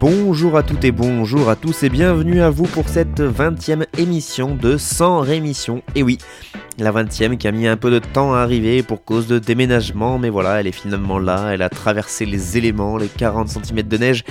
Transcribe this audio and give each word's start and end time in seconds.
Bonjour 0.00 0.56
à 0.56 0.62
toutes 0.62 0.84
et 0.84 0.92
bonjour 0.92 1.50
à 1.50 1.56
tous 1.56 1.82
et 1.82 1.88
bienvenue 1.88 2.40
à 2.40 2.50
vous 2.50 2.66
pour 2.66 2.88
cette 2.88 3.20
20e 3.20 3.84
émission 3.98 4.54
de 4.54 4.76
Sans 4.76 5.18
Rémission. 5.18 5.82
Et 5.96 6.04
oui, 6.04 6.18
la 6.78 6.92
20e 6.92 7.36
qui 7.36 7.48
a 7.48 7.52
mis 7.52 7.66
un 7.66 7.76
peu 7.76 7.90
de 7.90 7.98
temps 7.98 8.32
à 8.32 8.38
arriver 8.38 8.84
pour 8.84 9.04
cause 9.04 9.26
de 9.26 9.40
déménagement, 9.40 10.20
mais 10.20 10.30
voilà, 10.30 10.60
elle 10.60 10.68
est 10.68 10.72
finalement 10.72 11.18
là, 11.18 11.50
elle 11.52 11.62
a 11.62 11.68
traversé 11.68 12.26
les 12.26 12.56
éléments, 12.56 12.96
les 12.96 13.08
40 13.08 13.48
cm 13.48 13.82
de 13.82 13.96
neige 13.96 14.24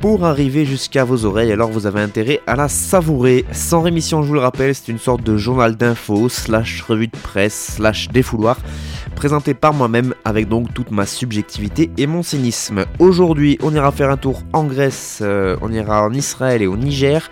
pour 0.00 0.24
arriver 0.24 0.64
jusqu'à 0.64 1.04
vos 1.04 1.24
oreilles, 1.24 1.52
alors 1.52 1.70
vous 1.70 1.86
avez 1.86 2.00
intérêt 2.00 2.40
à 2.46 2.56
la 2.56 2.68
savourer. 2.68 3.44
Sans 3.52 3.82
rémission, 3.82 4.22
je 4.22 4.28
vous 4.28 4.34
le 4.34 4.40
rappelle, 4.40 4.74
c'est 4.74 4.90
une 4.90 4.98
sorte 4.98 5.22
de 5.22 5.36
journal 5.36 5.76
d'infos, 5.76 6.28
slash 6.28 6.82
revue 6.82 7.06
de 7.06 7.16
presse, 7.16 7.76
slash 7.76 8.08
défouloir, 8.08 8.58
présenté 9.16 9.54
par 9.54 9.74
moi-même 9.74 10.14
avec 10.24 10.48
donc 10.48 10.72
toute 10.72 10.92
ma 10.92 11.06
subjectivité 11.06 11.90
et 11.96 12.06
mon 12.06 12.22
cynisme. 12.22 12.84
Aujourd'hui, 13.00 13.58
on 13.62 13.74
ira 13.74 13.90
faire 13.90 14.10
un 14.10 14.16
tour 14.16 14.42
en 14.52 14.64
Grèce, 14.64 15.20
euh, 15.22 15.56
on 15.62 15.72
ira 15.72 16.04
en 16.04 16.12
Israël 16.12 16.62
et 16.62 16.68
au 16.68 16.76
Niger. 16.76 17.28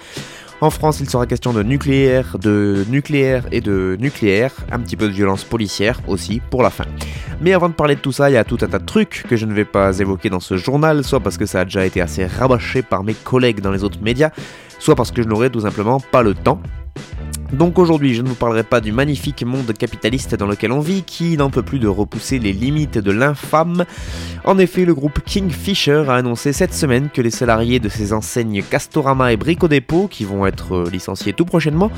En 0.60 0.70
France, 0.70 1.00
il 1.00 1.10
sera 1.10 1.26
question 1.26 1.52
de 1.52 1.62
nucléaire, 1.62 2.38
de 2.38 2.86
nucléaire 2.88 3.44
et 3.52 3.60
de 3.60 3.96
nucléaire, 4.00 4.52
un 4.72 4.80
petit 4.80 4.96
peu 4.96 5.06
de 5.08 5.12
violence 5.12 5.44
policière 5.44 6.00
aussi 6.08 6.40
pour 6.50 6.62
la 6.62 6.70
fin. 6.70 6.86
Mais 7.42 7.52
avant 7.52 7.68
de 7.68 7.74
parler 7.74 7.96
de 7.96 8.00
tout 8.00 8.12
ça, 8.12 8.30
il 8.30 8.32
y 8.32 8.38
a 8.38 8.44
tout 8.44 8.58
un 8.62 8.68
tas 8.68 8.78
de 8.78 8.86
trucs 8.86 9.24
que 9.28 9.36
je 9.36 9.44
ne 9.44 9.52
vais 9.52 9.66
pas 9.66 9.98
évoquer 9.98 10.30
dans 10.30 10.40
ce 10.40 10.56
journal, 10.56 11.04
soit 11.04 11.20
parce 11.20 11.36
que 11.36 11.44
ça 11.44 11.60
a 11.60 11.64
déjà 11.64 11.84
été 11.84 12.00
assez 12.00 12.24
rabâché 12.24 12.82
par 12.82 13.04
mes 13.04 13.14
collègues 13.14 13.60
dans 13.60 13.72
les 13.72 13.84
autres 13.84 14.00
médias, 14.00 14.30
soit 14.78 14.94
parce 14.94 15.10
que 15.10 15.22
je 15.22 15.28
n'aurai 15.28 15.50
tout 15.50 15.60
simplement 15.60 16.00
pas 16.00 16.22
le 16.22 16.34
temps. 16.34 16.60
Donc 17.52 17.78
aujourd'hui, 17.78 18.14
je 18.14 18.22
ne 18.22 18.28
vous 18.28 18.34
parlerai 18.34 18.64
pas 18.64 18.80
du 18.80 18.90
magnifique 18.90 19.44
monde 19.44 19.72
capitaliste 19.72 20.34
dans 20.34 20.46
lequel 20.46 20.72
on 20.72 20.80
vit, 20.80 21.02
qui 21.02 21.36
n'en 21.36 21.50
peut 21.50 21.62
plus 21.62 21.78
de 21.78 21.86
repousser 21.86 22.38
les 22.38 22.52
limites 22.52 22.98
de 22.98 23.12
l'infâme. 23.12 23.84
En 24.44 24.58
effet, 24.58 24.84
le 24.84 24.94
groupe 24.94 25.20
Kingfisher 25.24 26.04
a 26.08 26.14
annoncé 26.14 26.52
cette 26.52 26.74
semaine 26.74 27.08
que 27.12 27.22
les 27.22 27.30
salariés 27.30 27.80
de 27.80 27.88
ses 27.88 28.12
enseignes 28.12 28.62
Castorama 28.62 29.32
et 29.32 29.36
Brico 29.36 29.68
Dépôt, 29.68 30.08
qui 30.08 30.24
vont 30.24 30.46
être 30.46 30.84
licenciés 30.90 31.32
tout 31.32 31.44
prochainement, 31.44 31.90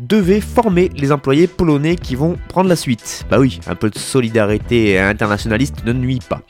devaient 0.00 0.40
former 0.40 0.90
les 0.96 1.12
employés 1.12 1.46
polonais 1.46 1.96
qui 1.96 2.16
vont 2.16 2.36
prendre 2.48 2.68
la 2.68 2.76
suite. 2.76 3.24
Bah 3.30 3.38
oui, 3.38 3.60
un 3.66 3.74
peu 3.74 3.90
de 3.90 3.98
solidarité 3.98 4.98
internationaliste 4.98 5.84
ne 5.84 5.92
nuit 5.92 6.20
pas. 6.28 6.42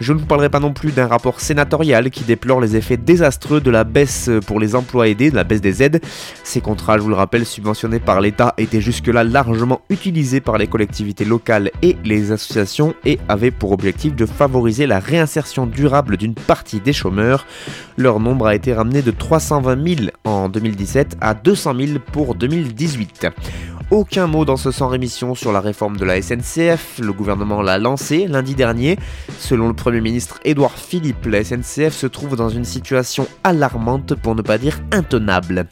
Je 0.00 0.12
ne 0.12 0.18
vous 0.18 0.26
parlerai 0.26 0.50
pas 0.50 0.60
non 0.60 0.72
plus 0.72 0.92
d'un 0.92 1.06
rapport 1.06 1.40
sénatorial 1.40 2.10
qui 2.10 2.24
déplore 2.24 2.60
les 2.60 2.76
effets 2.76 2.96
désastreux 2.96 3.60
de 3.60 3.70
la 3.70 3.84
baisse 3.84 4.28
pour 4.46 4.60
les 4.60 4.74
emplois 4.74 5.08
aidés, 5.08 5.30
de 5.30 5.36
la 5.36 5.44
baisse 5.44 5.60
des 5.60 5.82
aides. 5.82 6.02
Ces 6.42 6.60
contrats, 6.60 6.98
je 6.98 7.02
vous 7.02 7.08
le 7.08 7.14
rappelle, 7.14 7.46
subventionnés 7.46 7.97
par 7.98 8.20
l'État 8.20 8.54
étaient 8.58 8.80
jusque-là 8.80 9.24
largement 9.24 9.80
utilisés 9.90 10.40
par 10.40 10.58
les 10.58 10.66
collectivités 10.66 11.24
locales 11.24 11.70
et 11.82 11.96
les 12.04 12.32
associations 12.32 12.94
et 13.04 13.18
avaient 13.28 13.50
pour 13.50 13.72
objectif 13.72 14.14
de 14.14 14.26
favoriser 14.26 14.86
la 14.86 15.00
réinsertion 15.00 15.66
durable 15.66 16.16
d'une 16.16 16.34
partie 16.34 16.80
des 16.80 16.92
chômeurs. 16.92 17.46
Leur 17.96 18.20
nombre 18.20 18.46
a 18.46 18.54
été 18.54 18.72
ramené 18.72 19.02
de 19.02 19.10
320 19.10 19.96
000 19.96 20.10
en 20.24 20.48
2017 20.48 21.16
à 21.20 21.34
200 21.34 21.74
000 21.74 21.98
pour 22.12 22.34
2018. 22.34 23.28
Aucun 23.90 24.26
mot 24.26 24.44
dans 24.44 24.58
ce 24.58 24.70
sans 24.70 24.88
rémission 24.88 25.34
sur 25.34 25.50
la 25.50 25.60
réforme 25.60 25.96
de 25.96 26.04
la 26.04 26.20
SNCF, 26.20 26.98
le 26.98 27.10
gouvernement 27.10 27.62
l'a 27.62 27.78
lancé 27.78 28.26
lundi 28.26 28.54
dernier. 28.54 28.98
Selon 29.38 29.68
le 29.68 29.74
Premier 29.74 30.02
ministre 30.02 30.40
Édouard 30.44 30.76
Philippe, 30.76 31.24
la 31.24 31.42
SNCF 31.42 31.94
se 31.94 32.06
trouve 32.06 32.36
dans 32.36 32.50
une 32.50 32.66
situation 32.66 33.26
alarmante 33.44 34.14
pour 34.14 34.34
ne 34.34 34.42
pas 34.42 34.58
dire 34.58 34.78
intenable. 34.92 35.66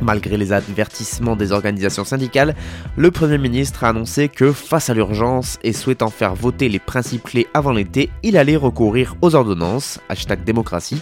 Malgré 0.00 0.36
les 0.36 0.52
avertissements 0.52 1.36
des 1.36 1.52
organisations 1.52 2.04
syndicales, 2.04 2.54
le 2.96 3.10
Premier 3.10 3.38
ministre 3.38 3.84
a 3.84 3.90
annoncé 3.90 4.28
que 4.28 4.52
face 4.52 4.90
à 4.90 4.94
l'urgence 4.94 5.58
et 5.62 5.72
souhaitant 5.72 6.10
faire 6.10 6.34
voter 6.34 6.68
les 6.68 6.78
principes 6.78 7.24
clés 7.24 7.46
avant 7.54 7.72
l'été, 7.72 8.10
il 8.22 8.36
allait 8.36 8.56
recourir 8.56 9.14
aux 9.20 9.34
ordonnances, 9.34 10.00
hashtag 10.08 10.44
démocratie. 10.44 11.00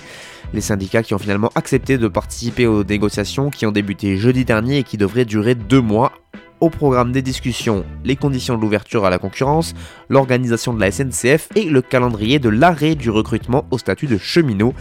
Les 0.53 0.61
syndicats 0.61 1.03
qui 1.03 1.15
ont 1.15 1.19
finalement 1.19 1.51
accepté 1.55 1.97
de 1.97 2.09
participer 2.09 2.67
aux 2.67 2.85
négociations 2.85 3.51
qui 3.51 3.67
ont 3.67 3.73
débuté 3.73 4.17
jeudi 4.17 4.45
dernier 4.45 4.79
et 4.79 4.83
qui 4.83 4.97
devraient 4.97 5.25
durer 5.25 5.55
deux 5.55 5.81
mois 5.81 6.13
au 6.61 6.71
programme 6.71 7.13
des 7.13 7.23
discussions, 7.23 7.85
les 8.05 8.17
conditions 8.17 8.57
de 8.57 8.61
l'ouverture 8.61 9.05
à 9.05 9.11
la 9.11 9.19
concurrence, 9.19 9.75
l'organisation 10.09 10.73
de 10.73 10.81
la 10.81 10.91
SNCF 10.91 11.49
et 11.57 11.65
le 11.65 11.83
calendrier 11.83 12.39
de 12.39 12.49
l'arrêt 12.49 12.95
du 12.95 13.11
recrutement 13.11 13.65
au 13.71 13.79
statut 13.79 14.07
de 14.07 14.19
cheminot. 14.19 14.75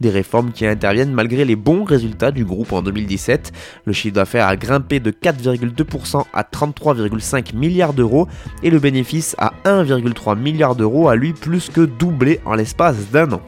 Des 0.00 0.10
réformes 0.10 0.52
qui 0.52 0.66
interviennent 0.66 1.12
malgré 1.12 1.44
les 1.44 1.56
bons 1.56 1.84
résultats 1.84 2.30
du 2.30 2.44
groupe 2.44 2.72
en 2.72 2.82
2017. 2.82 3.52
Le 3.84 3.92
chiffre 3.92 4.14
d'affaires 4.14 4.48
a 4.48 4.56
grimpé 4.56 4.98
de 4.98 5.10
4,2% 5.10 6.24
à 6.32 6.42
33,5 6.42 7.54
milliards 7.54 7.92
d'euros 7.92 8.26
et 8.62 8.70
le 8.70 8.78
bénéfice 8.78 9.36
à 9.38 9.52
1,3 9.64 10.38
milliard 10.38 10.74
d'euros 10.74 11.08
a 11.08 11.16
lui 11.16 11.32
plus 11.32 11.68
que 11.68 11.82
doublé 11.82 12.40
en 12.46 12.54
l'espace 12.54 13.10
d'un 13.10 13.32
an. 13.32 13.42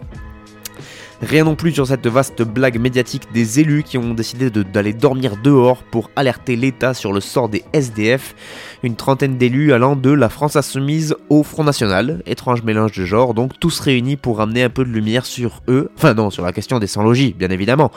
Rien 1.22 1.44
non 1.44 1.55
plus 1.55 1.71
sur 1.71 1.87
cette 1.87 2.09
vaste 2.09 2.43
blague 2.43 2.81
médiatique 2.81 3.28
des 3.33 3.60
élus 3.60 3.84
qui 3.84 3.97
ont 3.97 4.12
décidé 4.12 4.50
d'aller 4.50 4.93
dormir 4.93 5.37
dehors 5.37 5.84
pour 5.84 6.10
alerter 6.16 6.56
l'État 6.56 6.94
sur 6.94 7.12
le 7.12 7.21
sort 7.21 7.49
des 7.49 7.62
SDF. 7.72 8.34
Une 8.83 8.97
trentaine 8.97 9.38
d'élus 9.38 9.72
allant 9.72 9.94
de 9.94 10.10
la 10.10 10.28
France 10.28 10.56
Insoumise 10.56 11.15
au 11.28 11.44
Front 11.44 11.62
National. 11.62 12.25
Étrange 12.27 12.65
mélange 12.65 12.91
de 12.99 13.05
genres, 13.05 13.34
donc 13.34 13.53
tous 13.60 13.78
réunis 13.78 14.16
pour 14.16 14.38
ramener 14.38 14.65
un 14.65 14.69
peu 14.69 14.84
de 14.84 14.91
lumière 14.91 15.25
sur 15.25 15.62
eux. 15.69 15.91
Enfin 15.97 16.12
non, 16.15 16.31
sur 16.31 16.44
la 16.44 16.53
question 16.53 16.81
des 16.81 16.88
sans-logis, 16.88 17.34
bien 17.39 17.50
évidemment. 17.50 17.93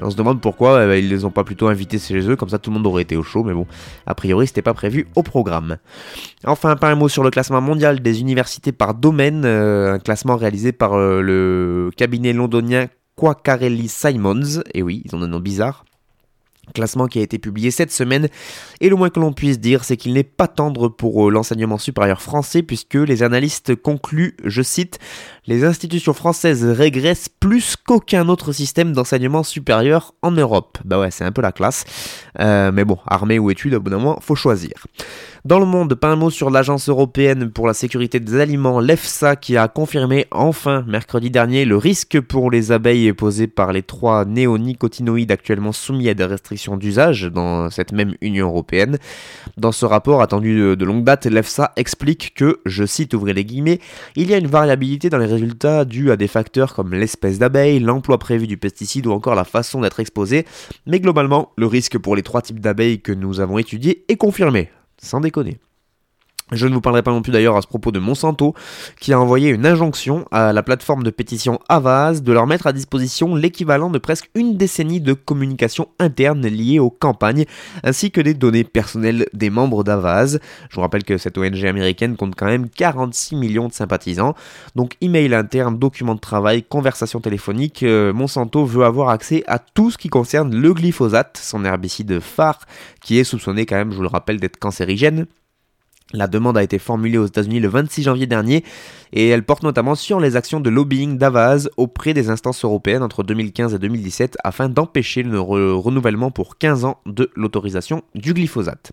On 0.00 0.10
se 0.10 0.16
demande 0.16 0.40
pourquoi 0.40 0.84
eh 0.84 0.86
ben, 0.86 0.94
ils 0.94 1.08
les 1.08 1.24
ont 1.24 1.30
pas 1.30 1.44
plutôt 1.44 1.68
invités 1.68 1.98
chez 1.98 2.28
eux, 2.28 2.36
comme 2.36 2.48
ça 2.48 2.58
tout 2.58 2.70
le 2.70 2.74
monde 2.76 2.86
aurait 2.86 3.02
été 3.02 3.16
au 3.16 3.22
chaud, 3.22 3.44
mais 3.44 3.52
bon, 3.52 3.66
a 4.06 4.14
priori 4.14 4.46
c'était 4.46 4.62
pas 4.62 4.74
prévu 4.74 5.06
au 5.16 5.22
programme. 5.22 5.76
Enfin, 6.44 6.76
pas 6.76 6.90
un 6.90 6.94
mot 6.94 7.08
sur 7.08 7.22
le 7.22 7.30
classement 7.30 7.60
mondial 7.60 8.00
des 8.00 8.20
universités 8.20 8.72
par 8.72 8.94
domaine, 8.94 9.44
euh, 9.44 9.94
un 9.94 9.98
classement 9.98 10.36
réalisé 10.36 10.72
par 10.72 10.94
euh, 10.94 11.20
le 11.20 11.90
cabinet 11.96 12.32
londonien 12.32 12.86
Quaccarelli 13.16 13.88
Simons, 13.88 14.62
et 14.72 14.82
oui, 14.82 15.02
ils 15.04 15.14
ont 15.14 15.22
un 15.22 15.28
nom 15.28 15.40
bizarre. 15.40 15.84
Classement 16.74 17.06
qui 17.06 17.18
a 17.18 17.22
été 17.22 17.38
publié 17.38 17.70
cette 17.70 17.92
semaine, 17.92 18.28
et 18.80 18.88
le 18.88 18.96
moins 18.96 19.10
que 19.10 19.20
l'on 19.20 19.32
puisse 19.32 19.60
dire, 19.60 19.84
c'est 19.84 19.96
qu'il 19.96 20.12
n'est 20.12 20.22
pas 20.22 20.48
tendre 20.48 20.88
pour 20.88 21.30
l'enseignement 21.30 21.78
supérieur 21.78 22.22
français, 22.22 22.62
puisque 22.62 22.94
les 22.94 23.22
analystes 23.22 23.74
concluent, 23.74 24.36
je 24.44 24.62
cite, 24.62 24.98
les 25.46 25.64
institutions 25.64 26.12
françaises 26.12 26.64
régressent 26.64 27.28
plus 27.28 27.76
qu'aucun 27.76 28.28
autre 28.28 28.52
système 28.52 28.92
d'enseignement 28.92 29.42
supérieur 29.42 30.14
en 30.22 30.30
Europe. 30.30 30.78
Bah 30.84 31.00
ouais, 31.00 31.10
c'est 31.10 31.24
un 31.24 31.32
peu 31.32 31.42
la 31.42 31.52
classe. 31.52 31.84
Euh, 32.40 32.70
mais 32.72 32.84
bon, 32.84 32.98
armée 33.06 33.38
ou 33.38 33.50
études, 33.50 33.74
au 33.74 33.80
bout 33.80 33.90
d'un 33.90 33.98
moment, 33.98 34.18
faut 34.20 34.34
choisir. 34.34 34.72
Dans 35.44 35.58
le 35.58 35.66
monde, 35.66 35.96
pas 35.96 36.06
un 36.06 36.14
mot 36.14 36.30
sur 36.30 36.50
l'Agence 36.50 36.88
européenne 36.88 37.50
pour 37.50 37.66
la 37.66 37.74
sécurité 37.74 38.20
des 38.20 38.38
aliments, 38.38 38.78
l'EFSA, 38.78 39.34
qui 39.34 39.56
a 39.56 39.66
confirmé 39.66 40.26
enfin 40.30 40.84
mercredi 40.86 41.30
dernier 41.30 41.64
le 41.64 41.76
risque 41.76 42.20
pour 42.20 42.48
les 42.48 42.70
abeilles 42.70 43.12
posé 43.12 43.48
par 43.48 43.72
les 43.72 43.82
trois 43.82 44.24
néonicotinoïdes 44.24 45.32
actuellement 45.32 45.72
soumis 45.72 46.08
à 46.08 46.14
des 46.14 46.26
restrictions 46.26 46.76
d'usage 46.76 47.24
dans 47.24 47.70
cette 47.70 47.90
même 47.90 48.14
Union 48.20 48.50
européenne. 48.50 48.98
Dans 49.56 49.72
ce 49.72 49.84
rapport 49.84 50.22
attendu 50.22 50.76
de, 50.76 50.84
longue 50.84 51.02
date, 51.02 51.26
l'EFSA 51.26 51.72
explique 51.74 52.34
que, 52.34 52.60
je 52.64 52.86
cite 52.86 53.12
ouvrez 53.12 53.34
les 53.34 53.44
guillemets, 53.44 53.80
il 54.14 54.30
y 54.30 54.34
a 54.34 54.38
une 54.38 54.46
variabilité 54.46 55.10
dans 55.10 55.18
les 55.18 55.26
résultats 55.26 55.84
dus 55.84 56.12
à 56.12 56.16
des 56.16 56.28
facteurs 56.28 56.72
comme 56.72 56.94
l'espèce 56.94 57.40
d'abeille, 57.40 57.80
l'emploi 57.80 58.18
prévu 58.18 58.46
du 58.46 58.58
pesticide 58.58 59.08
ou 59.08 59.10
encore 59.10 59.34
la 59.34 59.42
façon 59.42 59.80
d'être 59.80 59.98
exposé, 59.98 60.46
mais 60.86 61.00
globalement, 61.00 61.50
le 61.56 61.66
risque 61.66 61.98
pour 61.98 62.14
les 62.14 62.22
trois 62.22 62.42
types 62.42 62.60
d'abeilles 62.60 63.02
que 63.02 63.10
nous 63.10 63.40
avons 63.40 63.58
étudiés 63.58 64.04
est 64.08 64.16
confirmé. 64.16 64.70
Sans 65.02 65.20
déconner. 65.20 65.58
Je 66.50 66.66
ne 66.66 66.74
vous 66.74 66.80
parlerai 66.80 67.02
pas 67.02 67.12
non 67.12 67.22
plus 67.22 67.32
d'ailleurs 67.32 67.56
à 67.56 67.62
ce 67.62 67.66
propos 67.66 67.92
de 67.92 67.98
Monsanto, 67.98 68.54
qui 69.00 69.12
a 69.12 69.20
envoyé 69.20 69.50
une 69.50 69.64
injonction 69.64 70.26
à 70.32 70.52
la 70.52 70.62
plateforme 70.62 71.02
de 71.02 71.10
pétition 71.10 71.60
Avaz 71.68 72.22
de 72.22 72.32
leur 72.32 72.46
mettre 72.46 72.66
à 72.66 72.72
disposition 72.72 73.34
l'équivalent 73.34 73.88
de 73.88 73.98
presque 73.98 74.28
une 74.34 74.56
décennie 74.56 75.00
de 75.00 75.14
communication 75.14 75.88
interne 75.98 76.46
liée 76.46 76.78
aux 76.78 76.90
campagnes, 76.90 77.46
ainsi 77.84 78.10
que 78.10 78.20
des 78.20 78.34
données 78.34 78.64
personnelles 78.64 79.26
des 79.32 79.48
membres 79.48 79.84
d'Avaz. 79.84 80.40
Je 80.68 80.74
vous 80.74 80.82
rappelle 80.82 81.04
que 81.04 81.16
cette 81.16 81.38
ONG 81.38 81.64
américaine 81.64 82.16
compte 82.16 82.34
quand 82.36 82.46
même 82.46 82.68
46 82.68 83.36
millions 83.36 83.68
de 83.68 83.72
sympathisants. 83.72 84.34
Donc 84.76 84.96
email 85.00 85.34
interne, 85.34 85.78
documents 85.78 86.14
de 86.14 86.20
travail, 86.20 86.62
conversations 86.62 87.20
téléphoniques, 87.20 87.82
euh, 87.82 88.12
Monsanto 88.12 88.66
veut 88.66 88.84
avoir 88.84 89.08
accès 89.08 89.42
à 89.46 89.58
tout 89.58 89.90
ce 89.90 89.96
qui 89.96 90.08
concerne 90.08 90.54
le 90.54 90.74
glyphosate, 90.74 91.40
son 91.42 91.64
herbicide 91.64 92.20
phare, 92.20 92.60
qui 93.00 93.18
est 93.18 93.24
soupçonné 93.24 93.64
quand 93.64 93.76
même, 93.76 93.90
je 93.90 93.96
vous 93.96 94.02
le 94.02 94.08
rappelle, 94.08 94.38
d'être 94.38 94.58
cancérigène. 94.58 95.26
La 96.12 96.26
demande 96.26 96.58
a 96.58 96.62
été 96.62 96.78
formulée 96.78 97.18
aux 97.18 97.26
États-Unis 97.26 97.60
le 97.60 97.68
26 97.68 98.02
janvier 98.02 98.26
dernier 98.26 98.64
et 99.12 99.28
elle 99.28 99.44
porte 99.44 99.62
notamment 99.62 99.94
sur 99.94 100.20
les 100.20 100.36
actions 100.36 100.60
de 100.60 100.70
lobbying 100.70 101.18
d'Avaz 101.18 101.70
auprès 101.76 102.14
des 102.14 102.30
instances 102.30 102.64
européennes 102.64 103.02
entre 103.02 103.22
2015 103.22 103.74
et 103.74 103.78
2017 103.78 104.36
afin 104.44 104.68
d'empêcher 104.68 105.22
le 105.22 105.40
renouvellement 105.40 106.30
pour 106.30 106.58
15 106.58 106.84
ans 106.84 107.00
de 107.06 107.30
l'autorisation 107.34 108.02
du 108.14 108.34
glyphosate. 108.34 108.92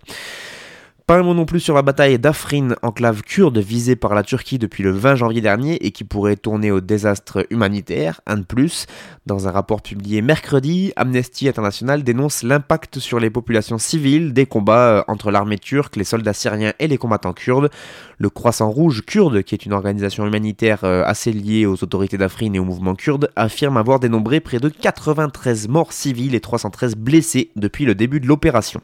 Pas 1.10 1.18
un 1.18 1.24
mot 1.24 1.34
non 1.34 1.48
plus 1.48 1.60
sur 1.60 1.74
la 1.74 1.82
bataille 1.82 2.20
d'Afrin, 2.20 2.76
enclave 2.84 3.24
kurde 3.24 3.58
visée 3.58 3.96
par 3.96 4.14
la 4.14 4.22
Turquie 4.22 4.60
depuis 4.60 4.84
le 4.84 4.92
20 4.92 5.16
janvier 5.16 5.42
dernier 5.42 5.84
et 5.84 5.90
qui 5.90 6.04
pourrait 6.04 6.36
tourner 6.36 6.70
au 6.70 6.82
désastre 6.82 7.48
humanitaire, 7.50 8.22
un 8.28 8.38
de 8.38 8.44
plus. 8.44 8.86
Dans 9.26 9.48
un 9.48 9.52
rapport 9.52 9.82
publié 9.82 10.22
mercredi, 10.22 10.94
Amnesty 10.98 11.50
International 11.50 12.04
dénonce 12.04 12.44
l'impact 12.44 13.00
sur 13.00 13.20
les 13.20 13.32
populations 13.32 13.80
civiles 13.80 14.34
des 14.34 14.46
combats 14.46 15.00
euh, 15.00 15.04
entre 15.08 15.32
l'armée 15.32 15.58
turque, 15.58 15.96
les 15.96 16.04
soldats 16.04 16.34
syriens 16.34 16.74
et 16.78 16.88
les 16.88 17.00
combattants 17.00 17.34
kurdes. 17.34 17.72
Le 18.20 18.30
Croissant 18.30 18.70
Rouge 18.70 19.02
kurde, 19.04 19.42
qui 19.42 19.56
est 19.56 19.66
une 19.66 19.74
organisation 19.74 20.28
humanitaire 20.28 20.84
euh, 20.84 21.02
assez 21.08 21.32
liée 21.32 21.66
aux 21.66 21.84
autorités 21.84 22.20
d'Afrin 22.20 22.54
et 22.54 22.60
au 22.60 22.66
mouvement 22.66 22.94
kurde, 22.94 23.32
affirme 23.36 23.78
avoir 23.78 24.00
dénombré 24.00 24.42
près 24.42 24.60
de 24.60 24.70
93 24.70 25.70
morts 25.70 25.92
civiles 25.92 26.36
et 26.36 26.40
313 26.40 26.96
blessés 26.96 27.50
depuis 27.56 27.86
le 27.86 27.96
début 27.96 28.20
de 28.20 28.28
l'opération. 28.28 28.80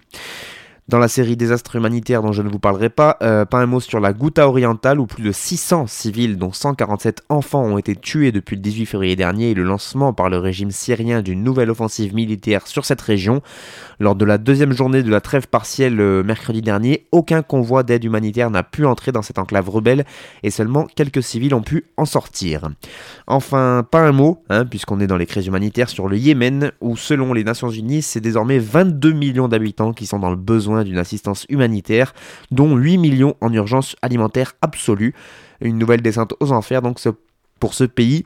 Dans 0.87 0.99
la 0.99 1.07
série 1.07 1.35
Désastres 1.35 1.77
humanitaires 1.77 2.21
dont 2.21 2.31
je 2.31 2.43
ne 2.43 2.47
vous 2.47 2.59
parlerai 2.59 2.89
pas, 2.89 3.17
euh, 3.23 3.43
pas 3.43 3.57
un 3.57 3.65
mot 3.65 3.79
sur 3.79 3.99
la 3.99 4.13
Ghouta 4.13 4.47
orientale 4.47 4.99
où 4.99 5.07
plus 5.07 5.23
de 5.23 5.31
600 5.31 5.87
civils 5.87 6.37
dont 6.37 6.51
147 6.51 7.23
enfants 7.29 7.63
ont 7.63 7.79
été 7.79 7.95
tués 7.95 8.31
depuis 8.31 8.55
le 8.55 8.61
18 8.61 8.85
février 8.85 9.15
dernier 9.15 9.49
et 9.49 9.53
le 9.55 9.63
lancement 9.63 10.13
par 10.13 10.29
le 10.29 10.37
régime 10.37 10.69
syrien 10.69 11.23
d'une 11.23 11.43
nouvelle 11.43 11.71
offensive 11.71 12.13
militaire 12.13 12.67
sur 12.67 12.85
cette 12.85 13.01
région. 13.01 13.41
Lors 13.99 14.13
de 14.13 14.25
la 14.25 14.37
deuxième 14.37 14.73
journée 14.73 15.01
de 15.01 15.09
la 15.09 15.21
trêve 15.21 15.47
partielle 15.47 15.99
euh, 15.99 16.21
mercredi 16.21 16.61
dernier, 16.61 17.07
aucun 17.11 17.41
convoi 17.41 17.81
d'aide 17.81 18.03
humanitaire 18.03 18.51
n'a 18.51 18.61
pu 18.61 18.85
entrer 18.85 19.11
dans 19.11 19.23
cette 19.23 19.39
enclave 19.39 19.67
rebelle 19.67 20.05
et 20.43 20.51
seulement 20.51 20.85
quelques 20.95 21.23
civils 21.23 21.55
ont 21.55 21.63
pu 21.63 21.85
en 21.97 22.05
sortir. 22.05 22.69
Enfin, 23.25 23.83
pas 23.89 24.01
un 24.01 24.11
mot, 24.11 24.43
hein, 24.51 24.67
puisqu'on 24.67 24.99
est 24.99 25.07
dans 25.07 25.17
les 25.17 25.25
crises 25.25 25.47
humanitaires, 25.47 25.89
sur 25.89 26.07
le 26.07 26.17
Yémen 26.19 26.73
où 26.79 26.95
selon 26.95 27.33
les 27.33 27.43
Nations 27.43 27.71
Unies, 27.71 28.03
c'est 28.03 28.21
désormais 28.21 28.59
22 28.59 29.13
millions 29.13 29.47
d'habitants 29.47 29.91
qui 29.91 30.05
sont 30.05 30.19
dans 30.19 30.29
le 30.29 30.35
besoin 30.35 30.74
d'une 30.83 30.97
assistance 30.97 31.45
humanitaire, 31.49 32.13
dont 32.51 32.75
8 32.75 32.97
millions 32.97 33.35
en 33.41 33.53
urgence 33.53 33.95
alimentaire 34.01 34.53
absolue. 34.61 35.13
Une 35.61 35.77
nouvelle 35.77 36.01
descente 36.01 36.33
aux 36.39 36.51
enfers 36.51 36.81
donc 36.81 36.99
pour 37.59 37.73
ce 37.73 37.83
pays 37.83 38.25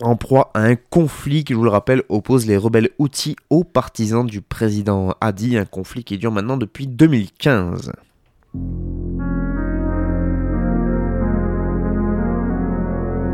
en 0.00 0.16
proie 0.16 0.50
à 0.54 0.60
un 0.60 0.76
conflit 0.76 1.44
qui, 1.44 1.52
je 1.52 1.58
vous 1.58 1.64
le 1.64 1.70
rappelle, 1.70 2.02
oppose 2.08 2.46
les 2.46 2.56
rebelles 2.56 2.90
outils 2.98 3.36
aux 3.50 3.64
partisans 3.64 4.26
du 4.26 4.40
président 4.40 5.14
Hadi, 5.20 5.56
un 5.56 5.64
conflit 5.64 6.04
qui 6.04 6.18
dure 6.18 6.32
maintenant 6.32 6.56
depuis 6.56 6.86
2015. 6.86 7.92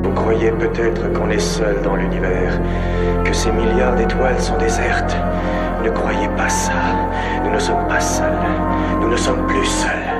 Vous 0.02 0.12
croyez 0.14 0.50
peut-être 0.52 1.12
qu'on 1.12 1.30
est 1.30 1.38
seul 1.38 1.82
dans 1.82 1.96
l'univers, 1.96 2.60
que 3.24 3.32
ces 3.32 3.52
milliards 3.52 3.96
d'étoiles 3.96 4.40
sont 4.40 4.58
désertes. 4.58 5.16
Ne 5.86 5.92
croyez 5.92 6.26
pas 6.36 6.48
ça. 6.48 6.72
Nous 7.44 7.52
ne 7.52 7.60
sommes 7.60 7.86
pas 7.86 8.00
seuls. 8.00 8.26
Nous 9.00 9.08
ne 9.08 9.16
sommes 9.16 9.46
plus 9.46 9.64
seuls. 9.64 10.15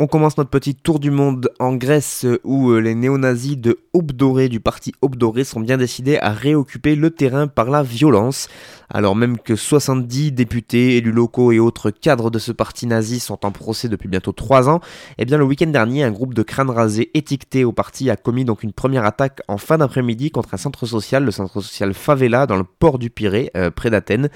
On 0.00 0.06
commence 0.06 0.38
notre 0.38 0.50
petit 0.50 0.76
tour 0.76 1.00
du 1.00 1.10
monde 1.10 1.50
en 1.58 1.74
Grèce 1.74 2.24
où 2.44 2.70
euh, 2.70 2.78
les 2.78 2.94
néo-nazis 2.94 3.58
de 3.58 3.80
Obdoré 3.92 4.48
du 4.48 4.60
parti 4.60 4.92
Obdoré 5.02 5.42
sont 5.42 5.58
bien 5.58 5.76
décidés 5.76 6.18
à 6.18 6.30
réoccuper 6.30 6.94
le 6.94 7.10
terrain 7.10 7.48
par 7.48 7.68
la 7.68 7.82
violence. 7.82 8.48
Alors 8.90 9.16
même 9.16 9.38
que 9.38 9.56
70 9.56 10.30
députés, 10.30 10.98
élus 10.98 11.10
locaux 11.10 11.50
et 11.50 11.58
autres 11.58 11.90
cadres 11.90 12.30
de 12.30 12.38
ce 12.38 12.52
parti 12.52 12.86
nazi 12.86 13.18
sont 13.18 13.44
en 13.44 13.50
procès 13.50 13.88
depuis 13.88 14.08
bientôt 14.08 14.30
3 14.30 14.68
ans, 14.68 14.78
eh 15.18 15.24
bien 15.24 15.36
le 15.36 15.42
week-end 15.42 15.66
dernier, 15.66 16.04
un 16.04 16.12
groupe 16.12 16.32
de 16.32 16.44
crânes 16.44 16.70
rasés 16.70 17.10
étiquetés 17.14 17.64
au 17.64 17.72
parti 17.72 18.08
a 18.08 18.14
commis 18.14 18.44
donc 18.44 18.62
une 18.62 18.72
première 18.72 19.04
attaque 19.04 19.40
en 19.48 19.58
fin 19.58 19.78
d'après-midi 19.78 20.30
contre 20.30 20.54
un 20.54 20.58
centre 20.58 20.86
social, 20.86 21.24
le 21.24 21.32
centre 21.32 21.60
social 21.60 21.92
Favela 21.92 22.46
dans 22.46 22.56
le 22.56 22.62
port 22.62 23.00
du 23.00 23.10
Pirée, 23.10 23.50
euh, 23.56 23.72
près 23.72 23.90
d'Athènes. 23.90 24.30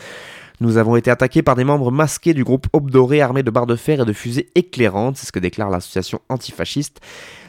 Nous 0.62 0.76
avons 0.76 0.94
été 0.94 1.10
attaqués 1.10 1.42
par 1.42 1.56
des 1.56 1.64
membres 1.64 1.90
masqués 1.90 2.34
du 2.34 2.44
groupe 2.44 2.68
Obdoré 2.72 3.20
armés 3.20 3.42
de 3.42 3.50
barres 3.50 3.66
de 3.66 3.74
fer 3.74 4.00
et 4.00 4.04
de 4.04 4.12
fusées 4.12 4.48
éclairantes, 4.54 5.16
c'est 5.16 5.26
ce 5.26 5.32
que 5.32 5.40
déclare 5.40 5.70
l'association 5.70 6.20
antifasciste. 6.28 7.00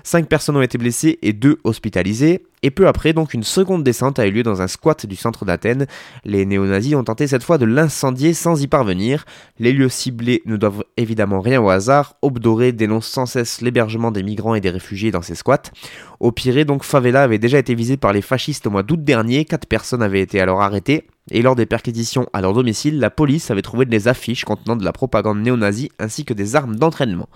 Cinq 0.01 0.27
personnes 0.27 0.57
ont 0.57 0.63
été 0.63 0.79
blessées 0.79 1.19
et 1.21 1.31
deux 1.31 1.59
hospitalisées. 1.63 2.47
Et 2.63 2.71
peu 2.71 2.87
après, 2.87 3.13
donc, 3.13 3.35
une 3.35 3.43
seconde 3.43 3.83
descente 3.83 4.17
a 4.17 4.25
eu 4.25 4.31
lieu 4.31 4.41
dans 4.41 4.63
un 4.63 4.67
squat 4.67 5.05
du 5.05 5.15
centre 5.15 5.45
d'Athènes. 5.45 5.85
Les 6.25 6.43
néo-nazis 6.47 6.95
ont 6.95 7.03
tenté 7.03 7.27
cette 7.27 7.43
fois 7.43 7.59
de 7.59 7.65
l'incendier 7.65 8.33
sans 8.33 8.63
y 8.63 8.67
parvenir. 8.67 9.25
Les 9.59 9.73
lieux 9.73 9.89
ciblés 9.89 10.41
ne 10.47 10.57
doivent 10.57 10.83
évidemment 10.97 11.39
rien 11.39 11.61
au 11.61 11.69
hasard. 11.69 12.15
Obdoré 12.23 12.71
dénonce 12.71 13.05
sans 13.05 13.27
cesse 13.27 13.61
l'hébergement 13.61 14.11
des 14.11 14.23
migrants 14.23 14.55
et 14.55 14.61
des 14.61 14.71
réfugiés 14.71 15.11
dans 15.11 15.21
ces 15.21 15.35
squats. 15.35 15.71
Au 16.19 16.31
Pirée, 16.31 16.65
donc, 16.65 16.83
Favela 16.83 17.21
avait 17.21 17.37
déjà 17.37 17.59
été 17.59 17.75
visé 17.75 17.95
par 17.95 18.11
les 18.11 18.23
fascistes 18.23 18.65
au 18.65 18.71
mois 18.71 18.81
d'août 18.81 19.03
dernier. 19.03 19.45
Quatre 19.45 19.67
personnes 19.67 20.01
avaient 20.01 20.21
été 20.21 20.41
alors 20.41 20.63
arrêtées. 20.63 21.05
Et 21.31 21.41
lors 21.41 21.55
des 21.55 21.65
perquisitions 21.65 22.27
à 22.33 22.41
leur 22.41 22.53
domicile, 22.53 22.99
la 22.99 23.09
police 23.09 23.49
avait 23.49 23.61
trouvé 23.61 23.85
des 23.85 24.09
affiches 24.09 24.43
contenant 24.43 24.75
de 24.75 24.83
la 24.83 24.91
propagande 24.91 25.41
néo-nazie 25.41 25.89
ainsi 25.97 26.25
que 26.25 26.33
des 26.33 26.55
armes 26.55 26.75
d'entraînement. 26.75 27.29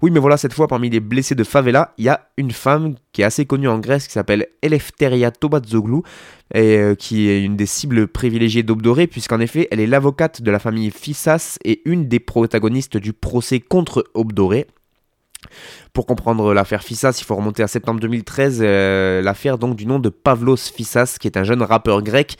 Oui, 0.00 0.10
mais 0.10 0.20
voilà, 0.20 0.38
cette 0.38 0.54
fois, 0.54 0.66
parmi 0.66 0.88
les 0.88 1.00
blessés 1.00 1.34
de 1.34 1.44
favela, 1.44 1.92
il 1.98 2.04
y 2.04 2.08
a 2.08 2.28
une 2.38 2.52
femme 2.52 2.94
qui 3.12 3.20
est 3.20 3.24
assez 3.24 3.44
connue 3.44 3.68
en 3.68 3.80
Grèce 3.80 4.06
qui 4.06 4.14
s'appelle 4.14 4.46
Eleftheria 4.62 5.30
Tobatzoglu, 5.30 6.02
et 6.54 6.78
euh, 6.78 6.94
qui 6.94 7.28
est 7.28 7.42
une 7.42 7.56
des 7.56 7.66
cibles 7.66 8.08
privilégiées 8.08 8.62
d'Obdoré, 8.62 9.06
puisqu'en 9.06 9.40
effet, 9.40 9.68
elle 9.70 9.80
est 9.80 9.86
l'avocate 9.86 10.40
de 10.40 10.50
la 10.50 10.58
famille 10.58 10.90
Fissas 10.90 11.58
et 11.64 11.82
une 11.84 12.08
des 12.08 12.20
protagonistes 12.20 12.96
du 12.96 13.12
procès 13.12 13.60
contre 13.60 14.04
Obdoré. 14.14 14.66
Pour 15.92 16.06
comprendre 16.06 16.54
l'affaire 16.54 16.82
Fissas, 16.82 17.18
il 17.20 17.24
faut 17.24 17.34
remonter 17.34 17.62
à 17.62 17.68
septembre 17.68 18.00
2013, 18.00 18.60
euh, 18.62 19.22
l'affaire 19.22 19.58
donc 19.58 19.76
du 19.76 19.86
nom 19.86 19.98
de 19.98 20.08
Pavlos 20.08 20.56
Fissas, 20.56 21.16
qui 21.20 21.26
est 21.26 21.36
un 21.36 21.44
jeune 21.44 21.62
rappeur 21.62 22.02
grec 22.02 22.36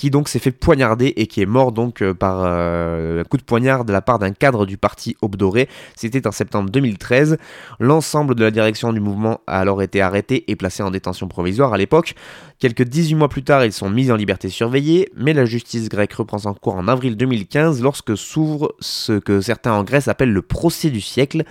qui 0.00 0.08
donc 0.08 0.30
s'est 0.30 0.38
fait 0.38 0.50
poignarder 0.50 1.12
et 1.16 1.26
qui 1.26 1.42
est 1.42 1.46
mort 1.46 1.72
donc 1.72 2.00
euh, 2.00 2.14
par 2.14 2.40
euh, 2.42 3.20
un 3.20 3.24
coup 3.24 3.36
de 3.36 3.42
poignard 3.42 3.84
de 3.84 3.92
la 3.92 4.00
part 4.00 4.18
d'un 4.18 4.32
cadre 4.32 4.64
du 4.64 4.78
parti 4.78 5.14
Obdoré. 5.20 5.68
C'était 5.94 6.26
en 6.26 6.32
septembre 6.32 6.70
2013. 6.70 7.36
L'ensemble 7.80 8.34
de 8.34 8.42
la 8.42 8.50
direction 8.50 8.94
du 8.94 9.00
mouvement 9.00 9.42
a 9.46 9.60
alors 9.60 9.82
été 9.82 10.00
arrêté 10.00 10.50
et 10.50 10.56
placé 10.56 10.82
en 10.82 10.90
détention 10.90 11.28
provisoire 11.28 11.74
à 11.74 11.76
l'époque. 11.76 12.14
Quelques 12.60 12.84
18 12.84 13.14
mois 13.14 13.28
plus 13.28 13.42
tard, 13.42 13.62
ils 13.62 13.74
sont 13.74 13.90
mis 13.90 14.10
en 14.10 14.16
liberté 14.16 14.48
surveillée, 14.48 15.10
mais 15.16 15.34
la 15.34 15.44
justice 15.44 15.90
grecque 15.90 16.14
reprend 16.14 16.38
son 16.38 16.54
cours 16.54 16.76
en 16.76 16.88
avril 16.88 17.18
2015 17.18 17.82
lorsque 17.82 18.16
s'ouvre 18.16 18.74
ce 18.80 19.18
que 19.18 19.42
certains 19.42 19.72
en 19.72 19.84
Grèce 19.84 20.08
appellent 20.08 20.32
le 20.32 20.40
procès 20.40 20.88
du 20.88 21.02
siècle. 21.02 21.44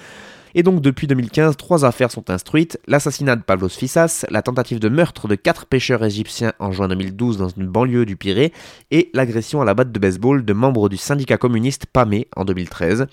Et 0.55 0.63
donc 0.63 0.81
depuis 0.81 1.07
2015, 1.07 1.57
trois 1.57 1.85
affaires 1.85 2.11
sont 2.11 2.29
instruites, 2.29 2.79
l'assassinat 2.87 3.35
de 3.35 3.43
Pavlos 3.43 3.69
Fissas, 3.69 4.25
la 4.29 4.41
tentative 4.41 4.79
de 4.79 4.89
meurtre 4.89 5.27
de 5.27 5.35
quatre 5.35 5.65
pêcheurs 5.65 6.03
égyptiens 6.03 6.53
en 6.59 6.71
juin 6.71 6.87
2012 6.87 7.37
dans 7.37 7.49
une 7.49 7.67
banlieue 7.67 8.05
du 8.05 8.15
Pirée, 8.15 8.51
et 8.91 9.09
l'agression 9.13 9.61
à 9.61 9.65
la 9.65 9.73
batte 9.73 9.91
de 9.91 9.99
baseball 9.99 10.43
de 10.43 10.53
membres 10.53 10.89
du 10.89 10.97
syndicat 10.97 11.37
communiste 11.37 11.85
PAME 11.85 12.23
en 12.35 12.45
2013. 12.45 13.07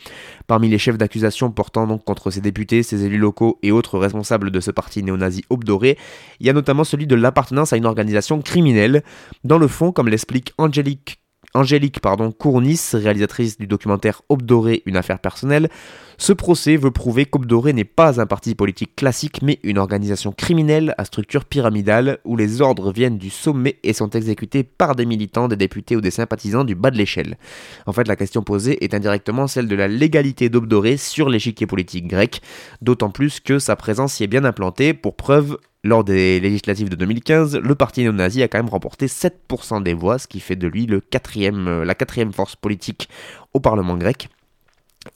Parmi 0.46 0.68
les 0.68 0.78
chefs 0.78 0.98
d'accusation 0.98 1.50
portant 1.50 1.86
donc 1.86 2.04
contre 2.04 2.30
ces 2.30 2.40
députés, 2.40 2.82
ces 2.82 3.04
élus 3.04 3.18
locaux 3.18 3.58
et 3.62 3.72
autres 3.72 3.98
responsables 3.98 4.50
de 4.50 4.60
ce 4.60 4.70
parti 4.70 5.02
néo-nazi 5.02 5.44
obdoré, 5.50 5.98
il 6.40 6.46
y 6.46 6.50
a 6.50 6.52
notamment 6.52 6.84
celui 6.84 7.06
de 7.06 7.14
l'appartenance 7.14 7.72
à 7.72 7.76
une 7.76 7.86
organisation 7.86 8.40
criminelle. 8.40 9.02
Dans 9.44 9.58
le 9.58 9.68
fond, 9.68 9.92
comme 9.92 10.08
l'explique 10.08 10.52
Angélique 10.58 11.20
Angélique 11.56 12.00
Cournis, 12.38 12.80
réalisatrice 12.92 13.56
du 13.56 13.66
documentaire 13.66 14.20
Obdoré, 14.28 14.82
une 14.84 14.96
affaire 14.96 15.18
personnelle, 15.18 15.70
ce 16.18 16.32
procès 16.32 16.76
veut 16.76 16.90
prouver 16.90 17.24
qu'Obdoré 17.24 17.72
n'est 17.72 17.84
pas 17.84 18.20
un 18.20 18.26
parti 18.26 18.54
politique 18.54 18.94
classique, 18.94 19.40
mais 19.42 19.58
une 19.62 19.78
organisation 19.78 20.32
criminelle 20.32 20.94
à 20.98 21.04
structure 21.04 21.46
pyramidale 21.46 22.18
où 22.24 22.36
les 22.36 22.60
ordres 22.60 22.92
viennent 22.92 23.18
du 23.18 23.30
sommet 23.30 23.78
et 23.82 23.94
sont 23.94 24.10
exécutés 24.10 24.64
par 24.64 24.96
des 24.96 25.06
militants, 25.06 25.48
des 25.48 25.56
députés 25.56 25.96
ou 25.96 26.00
des 26.00 26.10
sympathisants 26.10 26.64
du 26.64 26.74
bas 26.74 26.90
de 26.90 26.98
l'échelle. 26.98 27.38
En 27.86 27.92
fait, 27.92 28.06
la 28.06 28.16
question 28.16 28.42
posée 28.42 28.84
est 28.84 28.94
indirectement 28.94 29.46
celle 29.46 29.68
de 29.68 29.76
la 29.76 29.88
légalité 29.88 30.48
d'Obdoré 30.50 30.98
sur 30.98 31.28
l'échiquier 31.30 31.66
politique 31.66 32.06
grec, 32.06 32.42
d'autant 32.82 33.10
plus 33.10 33.40
que 33.40 33.58
sa 33.58 33.76
présence 33.76 34.20
y 34.20 34.24
est 34.24 34.28
bien 34.28 34.44
implantée, 34.44 34.92
pour 34.94 35.16
preuve 35.16 35.58
lors 35.86 36.04
des 36.04 36.40
législatives 36.40 36.88
de 36.88 36.96
2015, 36.96 37.56
le 37.56 37.74
parti 37.74 38.02
néo-nazi 38.02 38.42
a 38.42 38.48
quand 38.48 38.58
même 38.58 38.68
remporté 38.68 39.06
7% 39.06 39.82
des 39.82 39.94
voix, 39.94 40.18
ce 40.18 40.26
qui 40.26 40.40
fait 40.40 40.56
de 40.56 40.66
lui 40.66 40.86
euh, 40.90 41.84
la 41.84 41.94
quatrième 41.94 42.32
force 42.32 42.56
politique 42.56 43.08
au 43.54 43.60
Parlement 43.60 43.96
grec. 43.96 44.28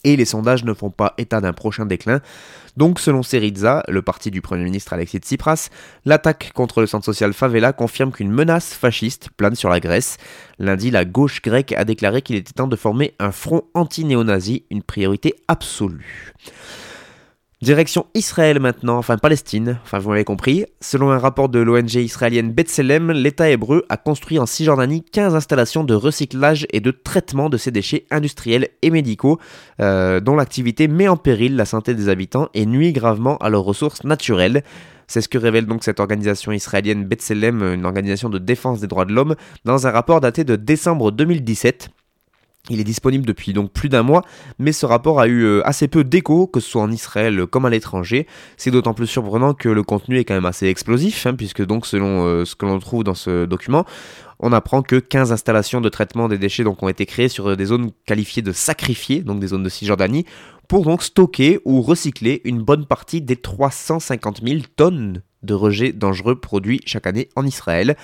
Et 0.04 0.16
les 0.16 0.24
sondages 0.24 0.64
ne 0.64 0.72
font 0.72 0.90
pas 0.90 1.14
état 1.18 1.40
d'un 1.40 1.52
prochain 1.52 1.84
déclin. 1.84 2.20
Donc, 2.76 3.00
selon 3.00 3.24
Syriza, 3.24 3.82
le 3.88 4.02
parti 4.02 4.30
du 4.30 4.40
Premier 4.40 4.62
ministre 4.62 4.92
Alexis 4.92 5.18
Tsipras, 5.18 5.68
l'attaque 6.04 6.52
contre 6.54 6.80
le 6.80 6.86
centre 6.86 7.04
social 7.04 7.32
Favela 7.32 7.72
confirme 7.72 8.12
qu'une 8.12 8.30
menace 8.30 8.72
fasciste 8.72 9.30
plane 9.36 9.56
sur 9.56 9.68
la 9.68 9.80
Grèce. 9.80 10.16
Lundi, 10.60 10.92
la 10.92 11.04
gauche 11.04 11.42
grecque 11.42 11.72
a 11.72 11.84
déclaré 11.84 12.22
qu'il 12.22 12.36
était 12.36 12.52
temps 12.52 12.68
de 12.68 12.76
former 12.76 13.14
un 13.18 13.32
front 13.32 13.64
anti-néo-nazi, 13.74 14.64
une 14.70 14.82
priorité 14.82 15.34
absolue. 15.48 16.32
Direction 17.62 18.06
Israël 18.14 18.58
maintenant, 18.58 18.96
enfin 18.96 19.18
Palestine, 19.18 19.78
enfin 19.82 19.98
vous 19.98 20.08
m'avez 20.08 20.24
compris. 20.24 20.64
Selon 20.80 21.10
un 21.10 21.18
rapport 21.18 21.50
de 21.50 21.58
l'ONG 21.58 21.92
israélienne 21.96 22.52
B'Tselem, 22.52 23.12
l'État 23.12 23.50
hébreu 23.50 23.84
a 23.90 23.98
construit 23.98 24.38
en 24.38 24.46
Cisjordanie 24.46 25.02
15 25.02 25.34
installations 25.34 25.84
de 25.84 25.92
recyclage 25.92 26.66
et 26.72 26.80
de 26.80 26.90
traitement 26.90 27.50
de 27.50 27.58
ces 27.58 27.70
déchets 27.70 28.06
industriels 28.10 28.68
et 28.80 28.88
médicaux, 28.88 29.38
euh, 29.78 30.20
dont 30.20 30.36
l'activité 30.36 30.88
met 30.88 31.06
en 31.06 31.18
péril 31.18 31.54
la 31.54 31.66
santé 31.66 31.94
des 31.94 32.08
habitants 32.08 32.48
et 32.54 32.64
nuit 32.64 32.94
gravement 32.94 33.36
à 33.36 33.50
leurs 33.50 33.64
ressources 33.64 34.04
naturelles. 34.04 34.64
C'est 35.06 35.20
ce 35.20 35.28
que 35.28 35.36
révèle 35.36 35.66
donc 35.66 35.84
cette 35.84 36.00
organisation 36.00 36.52
israélienne 36.52 37.04
B'Tselem, 37.04 37.74
une 37.74 37.84
organisation 37.84 38.30
de 38.30 38.38
défense 38.38 38.80
des 38.80 38.86
droits 38.86 39.04
de 39.04 39.12
l'homme, 39.12 39.34
dans 39.66 39.86
un 39.86 39.90
rapport 39.90 40.22
daté 40.22 40.44
de 40.44 40.56
décembre 40.56 41.12
2017. 41.12 41.90
Il 42.68 42.78
est 42.78 42.84
disponible 42.84 43.24
depuis 43.24 43.54
donc 43.54 43.72
plus 43.72 43.88
d'un 43.88 44.02
mois, 44.02 44.22
mais 44.58 44.72
ce 44.72 44.84
rapport 44.84 45.18
a 45.18 45.26
eu 45.26 45.44
euh, 45.44 45.66
assez 45.66 45.88
peu 45.88 46.04
d'écho, 46.04 46.46
que 46.46 46.60
ce 46.60 46.68
soit 46.68 46.82
en 46.82 46.92
Israël 46.92 47.46
comme 47.46 47.64
à 47.64 47.70
l'étranger. 47.70 48.26
C'est 48.58 48.70
d'autant 48.70 48.92
plus 48.92 49.06
surprenant 49.06 49.54
que 49.54 49.70
le 49.70 49.82
contenu 49.82 50.18
est 50.18 50.24
quand 50.24 50.34
même 50.34 50.44
assez 50.44 50.66
explosif, 50.66 51.26
hein, 51.26 51.34
puisque 51.34 51.64
donc 51.64 51.86
selon 51.86 52.26
euh, 52.26 52.44
ce 52.44 52.54
que 52.54 52.66
l'on 52.66 52.78
trouve 52.78 53.02
dans 53.02 53.14
ce 53.14 53.46
document, 53.46 53.86
on 54.40 54.52
apprend 54.52 54.82
que 54.82 54.96
15 54.96 55.32
installations 55.32 55.80
de 55.80 55.88
traitement 55.88 56.28
des 56.28 56.36
déchets 56.36 56.64
ont 56.66 56.88
été 56.88 57.06
créées 57.06 57.28
sur 57.28 57.48
euh, 57.48 57.56
des 57.56 57.64
zones 57.64 57.92
qualifiées 58.04 58.42
de 58.42 58.52
sacrifiées, 58.52 59.22
donc 59.22 59.40
des 59.40 59.48
zones 59.48 59.62
de 59.62 59.68
Cisjordanie, 59.70 60.26
pour 60.68 60.84
donc 60.84 61.02
stocker 61.02 61.60
ou 61.64 61.80
recycler 61.80 62.42
une 62.44 62.62
bonne 62.62 62.84
partie 62.84 63.22
des 63.22 63.36
350 63.36 64.42
000 64.46 64.60
tonnes 64.76 65.22
de 65.42 65.54
rejets 65.54 65.92
dangereux 65.92 66.38
produits 66.38 66.80
chaque 66.84 67.06
année 67.06 67.30
en 67.36 67.46
Israël. 67.46 67.96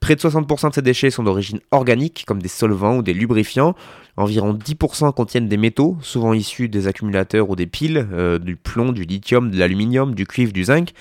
Près 0.00 0.14
de 0.14 0.20
60% 0.20 0.70
de 0.70 0.74
ces 0.74 0.82
déchets 0.82 1.10
sont 1.10 1.22
d'origine 1.22 1.60
organique, 1.70 2.24
comme 2.26 2.40
des 2.40 2.48
solvants 2.48 2.98
ou 2.98 3.02
des 3.02 3.14
lubrifiants. 3.14 3.74
Environ 4.16 4.54
10% 4.54 5.12
contiennent 5.12 5.48
des 5.48 5.56
métaux, 5.56 5.96
souvent 6.00 6.32
issus 6.32 6.68
des 6.68 6.86
accumulateurs 6.86 7.50
ou 7.50 7.56
des 7.56 7.66
piles, 7.66 8.06
euh, 8.12 8.38
du 8.38 8.56
plomb, 8.56 8.92
du 8.92 9.04
lithium, 9.04 9.50
de 9.50 9.58
l'aluminium, 9.58 10.14
du 10.14 10.26
cuivre, 10.26 10.52
du 10.52 10.64
zinc. 10.64 10.92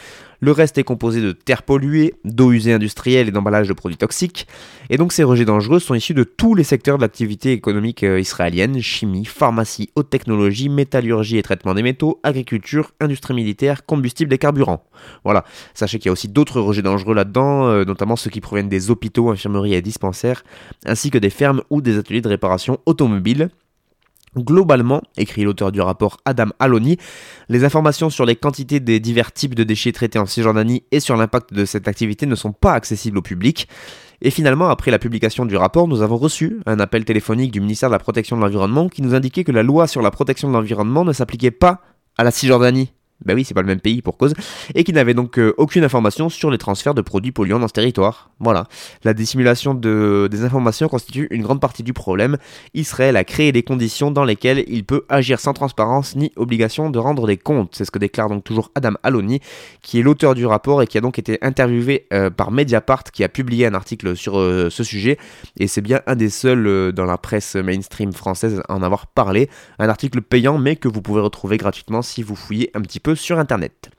Le 0.45 0.51
reste 0.51 0.77
est 0.77 0.83
composé 0.83 1.21
de 1.21 1.31
terres 1.31 1.63
polluées, 1.63 2.13
d'eau 2.23 2.51
usée 2.51 2.71
industrielle 2.71 3.27
et 3.27 3.31
d'emballage 3.31 3.67
de 3.67 3.73
produits 3.73 3.97
toxiques. 3.97 4.45
Et 4.91 4.97
donc 4.97 5.11
ces 5.11 5.23
rejets 5.23 5.43
dangereux 5.43 5.79
sont 5.79 5.95
issus 5.95 6.13
de 6.13 6.23
tous 6.23 6.53
les 6.53 6.63
secteurs 6.63 6.97
de 6.97 7.01
l'activité 7.01 7.51
économique 7.51 8.03
euh, 8.03 8.19
israélienne, 8.19 8.79
chimie, 8.79 9.25
pharmacie, 9.25 9.89
haute 9.95 10.11
technologie, 10.11 10.69
métallurgie 10.69 11.39
et 11.39 11.41
traitement 11.41 11.73
des 11.73 11.81
métaux, 11.81 12.19
agriculture, 12.21 12.91
industrie 12.99 13.33
militaire, 13.33 13.87
combustible 13.87 14.35
et 14.35 14.37
carburant. 14.37 14.83
Voilà, 15.23 15.45
sachez 15.73 15.97
qu'il 15.97 16.09
y 16.09 16.09
a 16.09 16.11
aussi 16.11 16.27
d'autres 16.27 16.61
rejets 16.61 16.83
dangereux 16.83 17.15
là-dedans, 17.15 17.65
euh, 17.65 17.83
notamment 17.83 18.15
ceux 18.15 18.29
qui 18.29 18.39
proviennent 18.39 18.69
des 18.69 18.91
hôpitaux, 18.91 19.31
infirmeries 19.31 19.73
et 19.73 19.81
dispensaires, 19.81 20.43
ainsi 20.85 21.09
que 21.09 21.17
des 21.17 21.31
fermes 21.31 21.63
ou 21.71 21.81
des 21.81 21.97
ateliers 21.97 22.21
de 22.21 22.29
réparation 22.29 22.77
automobile. 22.85 23.49
Globalement, 24.37 25.01
écrit 25.17 25.43
l'auteur 25.43 25.71
du 25.71 25.81
rapport 25.81 26.17
Adam 26.25 26.49
Aloni, 26.59 26.97
les 27.49 27.63
informations 27.63 28.09
sur 28.09 28.25
les 28.25 28.35
quantités 28.35 28.79
des 28.79 28.99
divers 28.99 29.31
types 29.31 29.55
de 29.55 29.63
déchets 29.63 29.91
traités 29.91 30.19
en 30.19 30.25
Cisjordanie 30.25 30.83
et 30.91 30.99
sur 30.99 31.15
l'impact 31.15 31.53
de 31.53 31.65
cette 31.65 31.87
activité 31.87 32.25
ne 32.25 32.35
sont 32.35 32.51
pas 32.51 32.73
accessibles 32.73 33.17
au 33.17 33.21
public. 33.21 33.67
Et 34.21 34.31
finalement, 34.31 34.69
après 34.69 34.91
la 34.91 34.99
publication 34.99 35.45
du 35.45 35.55
rapport, 35.55 35.87
nous 35.87 36.01
avons 36.01 36.17
reçu 36.17 36.59
un 36.65 36.79
appel 36.79 37.05
téléphonique 37.05 37.51
du 37.51 37.61
ministère 37.61 37.89
de 37.89 37.93
la 37.93 37.99
Protection 37.99 38.37
de 38.37 38.41
l'Environnement 38.41 38.89
qui 38.89 39.01
nous 39.01 39.13
indiquait 39.13 39.43
que 39.43 39.51
la 39.51 39.63
loi 39.63 39.87
sur 39.87 40.01
la 40.01 40.11
protection 40.11 40.47
de 40.47 40.53
l'environnement 40.53 41.05
ne 41.05 41.13
s'appliquait 41.13 41.51
pas 41.51 41.81
à 42.17 42.23
la 42.23 42.31
Cisjordanie 42.31 42.91
bah 43.23 43.33
oui, 43.33 43.45
c'est 43.45 43.53
pas 43.53 43.61
le 43.61 43.67
même 43.67 43.79
pays 43.79 44.01
pour 44.01 44.17
cause, 44.17 44.33
et 44.73 44.83
qui 44.83 44.91
n'avait 44.91 45.13
donc 45.13 45.39
euh, 45.39 45.53
aucune 45.57 45.83
information 45.83 46.27
sur 46.29 46.51
les 46.51 46.57
transferts 46.57 46.93
de 46.93 47.01
produits 47.01 47.31
polluants 47.31 47.59
dans 47.59 47.67
ce 47.67 47.73
territoire. 47.73 48.29
Voilà. 48.39 48.67
La 49.03 49.13
dissimulation 49.13 49.73
de, 49.73 50.27
des 50.29 50.43
informations 50.43 50.89
constitue 50.89 51.27
une 51.31 51.41
grande 51.41 51.61
partie 51.61 51.81
du 51.81 51.93
problème. 51.93 52.37
Israël 52.73 53.15
a 53.15 53.23
créé 53.23 53.51
les 53.53 53.63
conditions 53.63 54.11
dans 54.11 54.25
lesquelles 54.25 54.65
il 54.67 54.83
peut 54.83 55.05
agir 55.07 55.39
sans 55.39 55.53
transparence 55.53 56.15
ni 56.15 56.33
obligation 56.35 56.89
de 56.89 56.99
rendre 56.99 57.25
des 57.25 57.37
comptes. 57.37 57.73
C'est 57.75 57.85
ce 57.85 57.91
que 57.91 57.99
déclare 57.99 58.27
donc 58.27 58.43
toujours 58.43 58.71
Adam 58.75 58.93
Aloni, 59.03 59.39
qui 59.81 59.99
est 59.99 60.03
l'auteur 60.03 60.35
du 60.35 60.45
rapport 60.45 60.81
et 60.81 60.87
qui 60.87 60.97
a 60.97 61.01
donc 61.01 61.17
été 61.17 61.37
interviewé 61.41 62.07
euh, 62.11 62.29
par 62.29 62.51
Mediapart, 62.51 63.03
qui 63.05 63.23
a 63.23 63.29
publié 63.29 63.65
un 63.65 63.73
article 63.73 64.17
sur 64.17 64.37
euh, 64.37 64.69
ce 64.69 64.83
sujet, 64.83 65.17
et 65.57 65.67
c'est 65.67 65.81
bien 65.81 66.01
un 66.05 66.15
des 66.15 66.29
seuls 66.29 66.91
dans 66.91 67.05
la 67.05 67.17
presse 67.17 67.55
mainstream 67.55 68.11
française 68.11 68.61
à 68.67 68.75
en 68.75 68.83
avoir 68.83 69.07
parlé. 69.07 69.49
Un 69.79 69.87
article 69.87 70.21
payant, 70.21 70.57
mais 70.57 70.75
que 70.75 70.87
vous 70.87 71.01
pouvez 71.01 71.21
retrouver 71.21 71.57
gratuitement 71.57 72.01
si 72.01 72.23
vous 72.23 72.35
fouillez 72.35 72.71
un 72.73 72.81
petit 72.81 72.99
sur 73.13 73.37
Internet. 73.37 73.91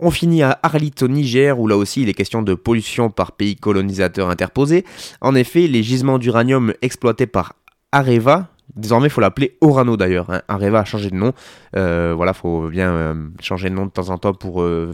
On 0.00 0.10
finit 0.10 0.44
à 0.44 0.58
Arlit 0.62 0.94
au 1.02 1.08
Niger 1.08 1.58
où 1.58 1.66
là 1.66 1.76
aussi 1.76 2.02
il 2.02 2.08
est 2.08 2.14
question 2.14 2.42
de 2.42 2.54
pollution 2.54 3.10
par 3.10 3.32
pays 3.32 3.56
colonisateur 3.56 4.30
interposé. 4.30 4.84
En 5.20 5.34
effet, 5.34 5.66
les 5.66 5.82
gisements 5.82 6.18
d'uranium 6.18 6.72
exploités 6.82 7.26
par 7.26 7.54
Areva, 7.90 8.48
désormais 8.76 9.08
il 9.08 9.10
faut 9.10 9.20
l'appeler 9.20 9.56
Orano 9.60 9.96
d'ailleurs, 9.96 10.30
hein. 10.30 10.42
Areva 10.46 10.80
a 10.80 10.84
changé 10.84 11.10
de 11.10 11.16
nom, 11.16 11.32
euh, 11.76 12.14
voilà, 12.16 12.32
faut 12.32 12.68
bien 12.68 12.92
euh, 12.92 13.14
changer 13.40 13.70
de 13.70 13.74
nom 13.74 13.86
de 13.86 13.90
temps 13.90 14.10
en 14.10 14.18
temps 14.18 14.34
pour 14.34 14.62
euh, 14.62 14.92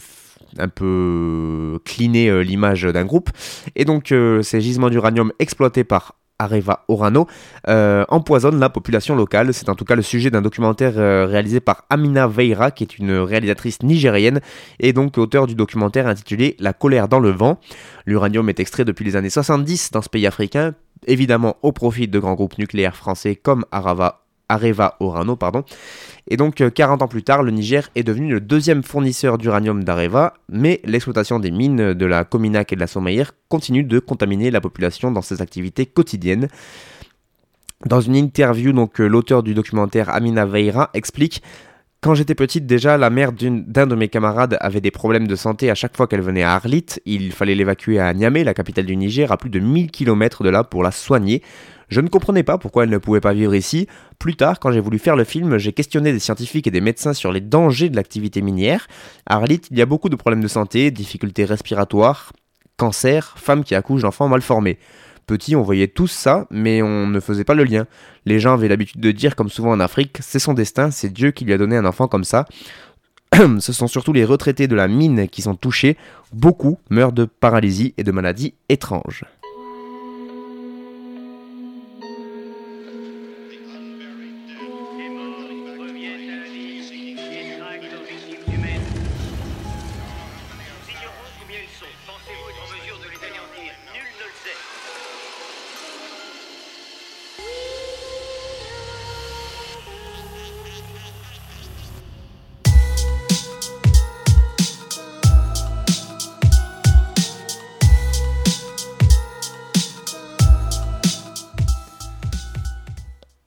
un 0.57 0.69
peu 0.69 1.79
cleaner 1.85 2.43
l'image 2.43 2.85
d'un 2.85 3.05
groupe. 3.05 3.29
Et 3.77 3.85
donc 3.85 4.15
ces 4.43 4.61
gisements 4.63 4.89
d'uranium 4.89 5.33
exploités 5.39 5.85
par 5.85 6.15
Areva 6.39 6.85
Orano, 6.89 7.27
euh, 7.69 8.05
empoisonne 8.09 8.59
la 8.59 8.69
population 8.69 9.15
locale. 9.15 9.55
C'est 9.55 9.69
en 9.69 9.75
tout 9.75 9.85
cas 9.85 9.95
le 9.95 10.03
sujet 10.03 10.31
d'un 10.31 10.43
documentaire 10.43 10.95
euh, 10.97 11.27
réalisé 11.27 11.61
par 11.61 11.85
Amina 11.91 12.27
Veira, 12.27 12.71
qui 12.71 12.85
est 12.85 12.99
une 12.99 13.13
réalisatrice 13.19 13.83
nigérienne, 13.83 14.41
et 14.81 14.93
donc 14.93 15.17
auteur 15.19 15.47
du 15.47 15.55
documentaire 15.55 16.07
intitulé 16.07 16.57
La 16.59 16.73
colère 16.73 17.09
dans 17.09 17.21
le 17.21 17.31
vent. 17.31 17.61
L'uranium 18.07 18.49
est 18.49 18.61
extrait 18.61 18.85
depuis 18.85 19.05
les 19.05 19.17
années 19.17 19.31
70 19.31 19.93
dans 19.93 20.03
ce 20.03 20.09
pays 20.09 20.27
africain, 20.27 20.75
évidemment 21.07 21.57
au 21.63 21.73
profit 21.73 22.09
de 22.09 22.19
grands 22.19 22.35
groupes 22.35 22.59
nucléaires 22.59 22.97
français 22.97 23.37
comme 23.37 23.65
Arava 23.71 24.24
Areva 24.49 24.97
Orano, 25.01 25.37
pardon. 25.37 25.65
Et 26.29 26.37
donc 26.37 26.63
40 26.73 27.01
euh, 27.01 27.05
ans 27.05 27.09
plus 27.09 27.23
tard, 27.23 27.43
le 27.43 27.51
Niger 27.51 27.91
est 27.95 28.03
devenu 28.03 28.31
le 28.31 28.41
deuxième 28.41 28.83
fournisseur 28.83 29.39
d'uranium 29.39 29.85
d'Areva, 29.85 30.35
mais 30.49 30.81
l'exploitation 30.85 31.39
des 31.39 31.51
mines 31.51 31.95
de 31.95 32.07
la 32.07 32.25
Cominac 32.25 32.73
et 32.73 32.77
de 32.77 32.81
la 32.81 32.87
Somaïr 32.87 33.33
continue 33.49 33.85
de 33.85 33.99
contaminer 33.99 34.51
la 34.51 34.61
population 34.61 35.11
dans 35.11 35.23
ses 35.23 35.43
activités 35.43 35.87
quotidiennes. 35.87 36.49
Dans 37.87 38.01
une 38.01 38.17
interview, 38.17 38.73
euh, 39.01 39.09
l'auteur 39.09 39.43
du 39.43 39.55
documentaire 39.55 40.09
Amina 40.09 40.47
Veira 40.47 40.91
explique 40.95 41.43
quand 42.05 42.13
j'étais 42.13 42.35
petite, 42.35 42.67
déjà, 42.67 42.99
la 42.99 43.09
mère 43.09 43.33
d'un 43.33 43.87
de 43.87 43.95
mes 43.95 44.09
camarades 44.09 44.59
avait 44.61 44.83
des 44.83 44.91
problèmes 44.91 45.27
de 45.27 45.35
santé 45.37 45.71
à 45.71 45.75
chaque 45.75 45.97
fois 45.97 46.07
qu'elle 46.07 46.21
venait 46.21 46.43
à 46.43 46.53
Arlit. 46.53 46.85
Il 47.07 47.33
fallait 47.33 47.55
l'évacuer 47.55 47.99
à 47.99 48.13
Niamey, 48.13 48.45
la 48.45 48.53
capitale 48.53 48.85
du 48.85 48.95
Niger, 48.95 49.33
à 49.33 49.39
plus 49.39 49.49
de 49.49 49.59
1000 49.59 49.91
km 49.91 50.45
de 50.45 50.51
là 50.51 50.65
pour 50.65 50.83
la 50.83 50.91
soigner. 50.91 51.43
Je 51.89 52.03
ne 52.03 52.09
comprenais 52.09 52.43
pas 52.43 52.59
pourquoi 52.59 52.85
elle 52.85 52.91
ne 52.91 52.99
pouvait 52.99 53.23
pas 53.23 53.33
vivre 53.33 53.55
ici. 53.55 53.87
Plus 54.19 54.37
tard, 54.37 54.61
quand 54.61 54.71
j'ai 54.71 54.81
voulu 54.81 54.99
faire 54.99 55.17
le 55.17 55.25
film, 55.25 55.57
j'ai 55.57 55.73
questionné 55.73 56.13
des 56.13 56.19
scientifiques 56.19 56.67
et 56.67 56.71
des 56.71 56.83
médecins 56.83 57.15
sur 57.15 57.33
les 57.33 57.41
dangers 57.41 57.89
de 57.89 57.97
l'activité 57.97 58.43
minière. 58.43 58.87
À 59.25 59.37
Arlit, 59.37 59.63
il 59.71 59.79
y 59.79 59.81
a 59.81 59.87
beaucoup 59.87 60.11
de 60.11 60.17
problèmes 60.17 60.43
de 60.43 60.49
santé, 60.49 60.91
difficultés 60.91 61.47
respiratoires, 61.47 62.35
cancer, 62.77 63.33
femmes 63.39 63.65
qui 63.65 63.75
accouchent 63.75 64.03
d'enfants 64.03 64.29
mal 64.29 64.43
formés. 64.43 64.79
Petit, 65.27 65.57
on 65.57 65.63
voyait 65.63 65.89
tous 65.89 66.09
ça, 66.09 66.47
mais 66.51 66.83
on 66.83 67.07
ne 67.07 67.19
faisait 67.19 67.45
pas 67.45 67.55
le 67.55 67.65
lien. 67.65 67.87
Les 68.27 68.39
gens 68.41 68.53
avaient 68.53 68.69
l'habitude 68.69 69.01
de 69.01 69.11
dire, 69.11 69.37
comme 69.37 69.49
souvent 69.49 69.71
en 69.71 69.81
Afrique, 69.81 70.19
c'est 70.21 70.39
son 70.39 70.53
destin, 70.53 70.91
c'est 70.91 71.11
Dieu 71.11 71.31
qui 71.31 71.45
lui 71.45 71.55
a 71.55 71.59
donné 71.59 71.77
un 71.77 71.87
enfant 71.87 72.09
comme 72.09 72.25
ça. 72.25 72.47
Ce 73.59 73.73
sont 73.73 73.87
surtout 73.87 74.13
les 74.13 74.25
retraités 74.25 74.69
de 74.69 74.77
la 74.77 74.87
mine 74.87 75.29
qui 75.29 75.43
sont 75.43 75.55
touchés. 75.55 75.97
Beaucoup 76.33 76.79
meurent 76.91 77.13
de 77.13 77.25
paralysie 77.25 77.95
et 77.97 78.05
de 78.05 78.13
maladies 78.13 78.55
étranges. 78.69 79.25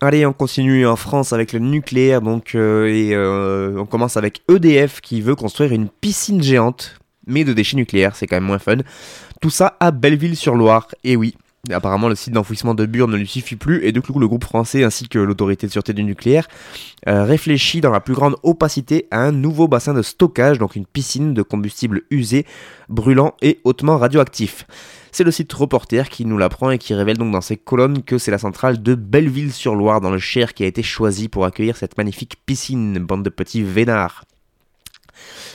Allez, 0.07 0.25
on 0.25 0.31
continue 0.31 0.87
en 0.87 0.95
France 0.95 1.33
avec 1.33 1.51
le 1.51 1.59
nucléaire, 1.59 2.21
donc, 2.21 2.55
euh, 2.55 2.87
euh, 3.11 3.77
on 3.77 3.85
commence 3.85 4.15
avec 4.15 4.41
EDF 4.49 5.01
qui 5.01 5.19
veut 5.19 5.35
construire 5.35 5.73
une 5.73 5.89
piscine 5.89 6.41
géante, 6.41 6.97
mais 7.25 7.43
de 7.43 7.51
déchets 7.51 7.75
nucléaires, 7.75 8.15
c'est 8.15 8.25
quand 8.25 8.37
même 8.37 8.45
moins 8.45 8.57
fun. 8.57 8.77
Tout 9.41 9.49
ça 9.49 9.75
à 9.81 9.91
Belleville-sur-Loire, 9.91 10.87
et 11.03 11.17
oui, 11.17 11.35
apparemment 11.71 12.09
le 12.09 12.15
site 12.15 12.33
d'enfouissement 12.33 12.74
de 12.74 12.86
Bure 12.86 13.07
ne 13.07 13.17
lui 13.17 13.27
suffit 13.27 13.55
plus 13.55 13.86
et 13.86 13.91
du 13.91 14.01
coup 14.01 14.17
le 14.19 14.27
groupe 14.27 14.43
français 14.43 14.83
ainsi 14.83 15.07
que 15.07 15.19
l'autorité 15.19 15.67
de 15.67 15.71
sûreté 15.71 15.93
du 15.93 16.03
nucléaire 16.03 16.47
euh, 17.07 17.24
réfléchit 17.24 17.81
dans 17.81 17.91
la 17.91 18.00
plus 18.00 18.13
grande 18.13 18.36
opacité 18.43 19.07
à 19.12 19.19
un 19.19 19.31
nouveau 19.31 19.67
bassin 19.67 19.93
de 19.93 20.01
stockage, 20.01 20.59
donc 20.59 20.75
une 20.75 20.86
piscine 20.86 21.33
de 21.33 21.41
combustible 21.41 22.01
usé, 22.09 22.45
brûlant 22.89 23.33
et 23.41 23.59
hautement 23.63 23.97
radioactif. 23.97 24.65
C'est 25.12 25.24
le 25.24 25.31
site 25.31 25.51
Reporter 25.53 26.09
qui 26.09 26.25
nous 26.25 26.38
l'apprend 26.38 26.69
et 26.69 26.77
qui 26.77 26.93
révèle 26.93 27.17
donc 27.17 27.31
dans 27.31 27.41
ses 27.41 27.57
colonnes 27.57 28.03
que 28.03 28.17
c'est 28.17 28.31
la 28.31 28.38
centrale 28.38 28.83
de 28.83 28.95
Belleville-sur-Loire 28.95 30.01
dans 30.01 30.12
le 30.12 30.19
Cher 30.19 30.53
qui 30.53 30.63
a 30.63 30.67
été 30.67 30.83
choisie 30.83 31.27
pour 31.27 31.45
accueillir 31.45 31.77
cette 31.77 31.97
magnifique 31.97 32.36
piscine, 32.45 33.00
bande 33.00 33.24
de 33.24 33.29
petits 33.29 33.63
vénards. 33.63 34.25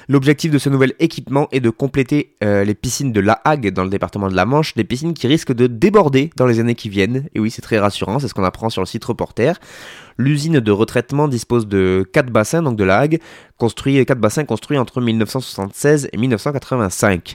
L'objectif 0.08 0.50
de 0.50 0.58
ce 0.58 0.68
nouvel 0.68 0.94
équipement 0.98 1.48
est 1.52 1.60
de 1.60 1.70
compléter 1.70 2.34
euh, 2.42 2.64
les 2.64 2.74
piscines 2.74 3.12
de 3.12 3.20
La 3.20 3.40
Hague 3.44 3.72
dans 3.72 3.84
le 3.84 3.90
département 3.90 4.28
de 4.28 4.34
la 4.34 4.44
Manche, 4.44 4.74
des 4.74 4.84
piscines 4.84 5.14
qui 5.14 5.26
risquent 5.26 5.52
de 5.52 5.66
déborder 5.66 6.30
dans 6.36 6.46
les 6.46 6.60
années 6.60 6.74
qui 6.74 6.88
viennent. 6.88 7.28
Et 7.34 7.40
oui, 7.40 7.50
c'est 7.50 7.62
très 7.62 7.78
rassurant, 7.78 8.18
c'est 8.18 8.28
ce 8.28 8.34
qu'on 8.34 8.44
apprend 8.44 8.70
sur 8.70 8.82
le 8.82 8.86
site 8.86 9.04
Reporter. 9.04 9.58
L'usine 10.18 10.60
de 10.60 10.72
retraitement 10.72 11.28
dispose 11.28 11.66
de 11.66 12.06
4 12.12 12.30
bassins, 12.30 12.62
donc 12.62 12.76
de 12.76 12.84
La 12.84 12.98
Hague, 12.98 13.18
construits, 13.56 14.04
4 14.04 14.18
bassins 14.18 14.44
construits 14.44 14.78
entre 14.78 15.00
1976 15.00 16.08
et 16.12 16.16
1985. 16.16 17.34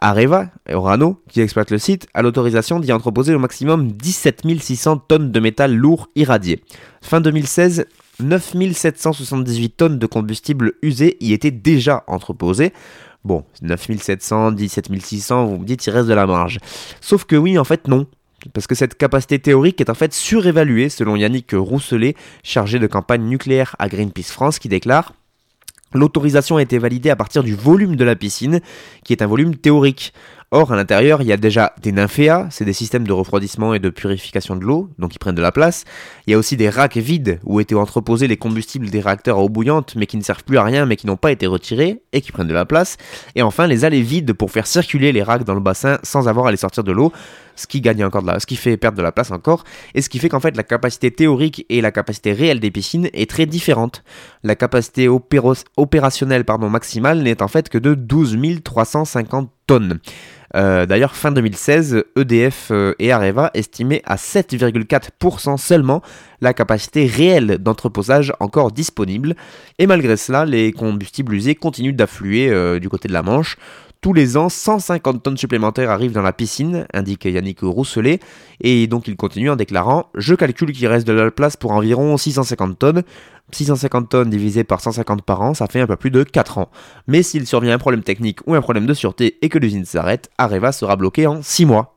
Areva, 0.00 0.50
Orano, 0.70 1.22
qui 1.28 1.40
exploite 1.40 1.70
le 1.70 1.78
site, 1.78 2.06
a 2.14 2.22
l'autorisation 2.22 2.80
d'y 2.80 2.92
entreposer 2.92 3.34
au 3.34 3.38
maximum 3.38 3.92
17 3.92 4.42
600 4.60 4.98
tonnes 5.08 5.32
de 5.32 5.40
métal 5.40 5.74
lourd 5.74 6.08
irradié. 6.14 6.62
Fin 7.00 7.20
2016, 7.20 7.86
9778 8.20 9.76
tonnes 9.76 9.98
de 9.98 10.06
combustible 10.06 10.74
usé 10.82 11.16
y 11.20 11.32
étaient 11.32 11.50
déjà 11.50 12.04
entreposées. 12.06 12.72
Bon, 13.24 13.44
9700, 13.62 14.52
17600, 14.52 15.46
vous 15.46 15.58
me 15.58 15.64
dites, 15.64 15.86
il 15.86 15.90
reste 15.90 16.08
de 16.08 16.14
la 16.14 16.26
marge. 16.26 16.58
Sauf 17.00 17.24
que 17.24 17.36
oui, 17.36 17.58
en 17.58 17.64
fait, 17.64 17.88
non. 17.88 18.06
Parce 18.52 18.66
que 18.66 18.74
cette 18.74 18.96
capacité 18.96 19.38
théorique 19.38 19.80
est 19.80 19.90
en 19.90 19.94
fait 19.94 20.14
surévaluée, 20.14 20.88
selon 20.88 21.16
Yannick 21.16 21.50
Rousselet, 21.52 22.14
chargé 22.44 22.78
de 22.78 22.86
campagne 22.86 23.24
nucléaire 23.24 23.74
à 23.78 23.88
Greenpeace 23.88 24.32
France, 24.32 24.58
qui 24.58 24.68
déclare 24.68 25.12
L'autorisation 25.94 26.58
a 26.58 26.62
été 26.62 26.78
validée 26.78 27.08
à 27.08 27.16
partir 27.16 27.42
du 27.42 27.54
volume 27.54 27.96
de 27.96 28.04
la 28.04 28.14
piscine, 28.14 28.60
qui 29.04 29.14
est 29.14 29.22
un 29.22 29.26
volume 29.26 29.56
théorique. 29.56 30.12
Or, 30.50 30.72
à 30.72 30.76
l'intérieur, 30.76 31.20
il 31.20 31.28
y 31.28 31.32
a 31.32 31.36
déjà 31.36 31.74
des 31.82 31.92
nymphéas, 31.92 32.46
c'est 32.50 32.64
des 32.64 32.72
systèmes 32.72 33.06
de 33.06 33.12
refroidissement 33.12 33.74
et 33.74 33.80
de 33.80 33.90
purification 33.90 34.56
de 34.56 34.64
l'eau, 34.64 34.88
donc 34.98 35.14
ils 35.14 35.18
prennent 35.18 35.34
de 35.34 35.42
la 35.42 35.52
place. 35.52 35.84
Il 36.26 36.30
y 36.30 36.34
a 36.34 36.38
aussi 36.38 36.56
des 36.56 36.70
racks 36.70 36.96
vides, 36.96 37.38
où 37.44 37.60
étaient 37.60 37.74
entreposés 37.74 38.28
les 38.28 38.38
combustibles 38.38 38.88
des 38.88 39.00
réacteurs 39.00 39.36
à 39.36 39.42
eau 39.42 39.50
bouillante, 39.50 39.94
mais 39.94 40.06
qui 40.06 40.16
ne 40.16 40.22
servent 40.22 40.44
plus 40.44 40.56
à 40.56 40.64
rien, 40.64 40.86
mais 40.86 40.96
qui 40.96 41.06
n'ont 41.06 41.18
pas 41.18 41.32
été 41.32 41.46
retirés, 41.46 42.00
et 42.14 42.22
qui 42.22 42.32
prennent 42.32 42.48
de 42.48 42.54
la 42.54 42.64
place. 42.64 42.96
Et 43.34 43.42
enfin, 43.42 43.66
les 43.66 43.84
allées 43.84 44.00
vides 44.00 44.32
pour 44.32 44.50
faire 44.50 44.66
circuler 44.66 45.12
les 45.12 45.22
racks 45.22 45.44
dans 45.44 45.52
le 45.52 45.60
bassin 45.60 45.98
sans 46.02 46.28
avoir 46.28 46.46
à 46.46 46.50
les 46.50 46.56
sortir 46.56 46.82
de 46.82 46.92
l'eau, 46.92 47.12
ce 47.54 47.66
qui 47.66 47.82
gagne 47.82 48.02
encore 48.02 48.22
de 48.22 48.28
la, 48.28 48.40
ce 48.40 48.46
qui 48.46 48.56
fait 48.56 48.78
perdre 48.78 48.96
de 48.96 49.02
la 49.02 49.12
place 49.12 49.30
encore, 49.30 49.64
et 49.94 50.00
ce 50.00 50.08
qui 50.08 50.18
fait 50.18 50.30
qu'en 50.30 50.40
fait 50.40 50.56
la 50.56 50.62
capacité 50.62 51.10
théorique 51.10 51.66
et 51.68 51.82
la 51.82 51.92
capacité 51.92 52.32
réelle 52.32 52.60
des 52.60 52.70
piscines 52.70 53.10
est 53.12 53.28
très 53.28 53.44
différente. 53.44 54.02
La 54.44 54.54
capacité 54.54 55.08
opérationnelle 55.08 56.46
pardon, 56.46 56.70
maximale 56.70 57.22
n'est 57.22 57.42
en 57.42 57.48
fait 57.48 57.68
que 57.68 57.76
de 57.76 57.92
12 57.92 58.62
350 58.64 59.50
Euh, 60.56 60.86
d'ailleurs, 60.86 61.14
fin 61.14 61.30
2016, 61.30 62.04
EDF 62.16 62.68
euh, 62.70 62.94
et 62.98 63.12
Areva 63.12 63.50
estimaient 63.54 64.02
à 64.06 64.16
7,4% 64.16 65.58
seulement 65.58 66.02
la 66.40 66.54
capacité 66.54 67.06
réelle 67.06 67.58
d'entreposage 67.58 68.32
encore 68.40 68.72
disponible. 68.72 69.34
Et 69.78 69.86
malgré 69.86 70.16
cela, 70.16 70.46
les 70.46 70.72
combustibles 70.72 71.34
usés 71.34 71.54
continuent 71.54 71.94
d'affluer 71.94 72.48
euh, 72.48 72.78
du 72.78 72.88
côté 72.88 73.08
de 73.08 73.12
la 73.12 73.22
Manche. 73.22 73.56
Tous 74.00 74.12
les 74.12 74.36
ans, 74.36 74.48
150 74.48 75.24
tonnes 75.24 75.36
supplémentaires 75.36 75.90
arrivent 75.90 76.12
dans 76.12 76.22
la 76.22 76.32
piscine, 76.32 76.86
indique 76.94 77.24
Yannick 77.24 77.60
Rousselet, 77.62 78.20
et 78.60 78.86
donc 78.86 79.08
il 79.08 79.16
continue 79.16 79.50
en 79.50 79.56
déclarant 79.56 80.06
Je 80.14 80.36
calcule 80.36 80.70
qu'il 80.70 80.86
reste 80.86 81.06
de 81.06 81.12
la 81.12 81.32
place 81.32 81.56
pour 81.56 81.72
environ 81.72 82.16
650 82.16 82.78
tonnes. 82.78 83.02
650 83.50 84.08
tonnes 84.08 84.30
divisé 84.30 84.62
par 84.62 84.80
150 84.80 85.22
par 85.22 85.42
an, 85.42 85.52
ça 85.52 85.66
fait 85.66 85.80
un 85.80 85.88
peu 85.88 85.96
plus 85.96 86.12
de 86.12 86.22
4 86.22 86.58
ans. 86.58 86.70
Mais 87.08 87.24
s'il 87.24 87.44
survient 87.44 87.74
un 87.74 87.78
problème 87.78 88.04
technique 88.04 88.38
ou 88.46 88.54
un 88.54 88.60
problème 88.60 88.86
de 88.86 88.94
sûreté 88.94 89.36
et 89.42 89.48
que 89.48 89.58
l'usine 89.58 89.84
s'arrête, 89.84 90.30
Areva 90.38 90.70
sera 90.70 90.94
bloqué 90.94 91.26
en 91.26 91.42
6 91.42 91.66
mois. 91.66 91.96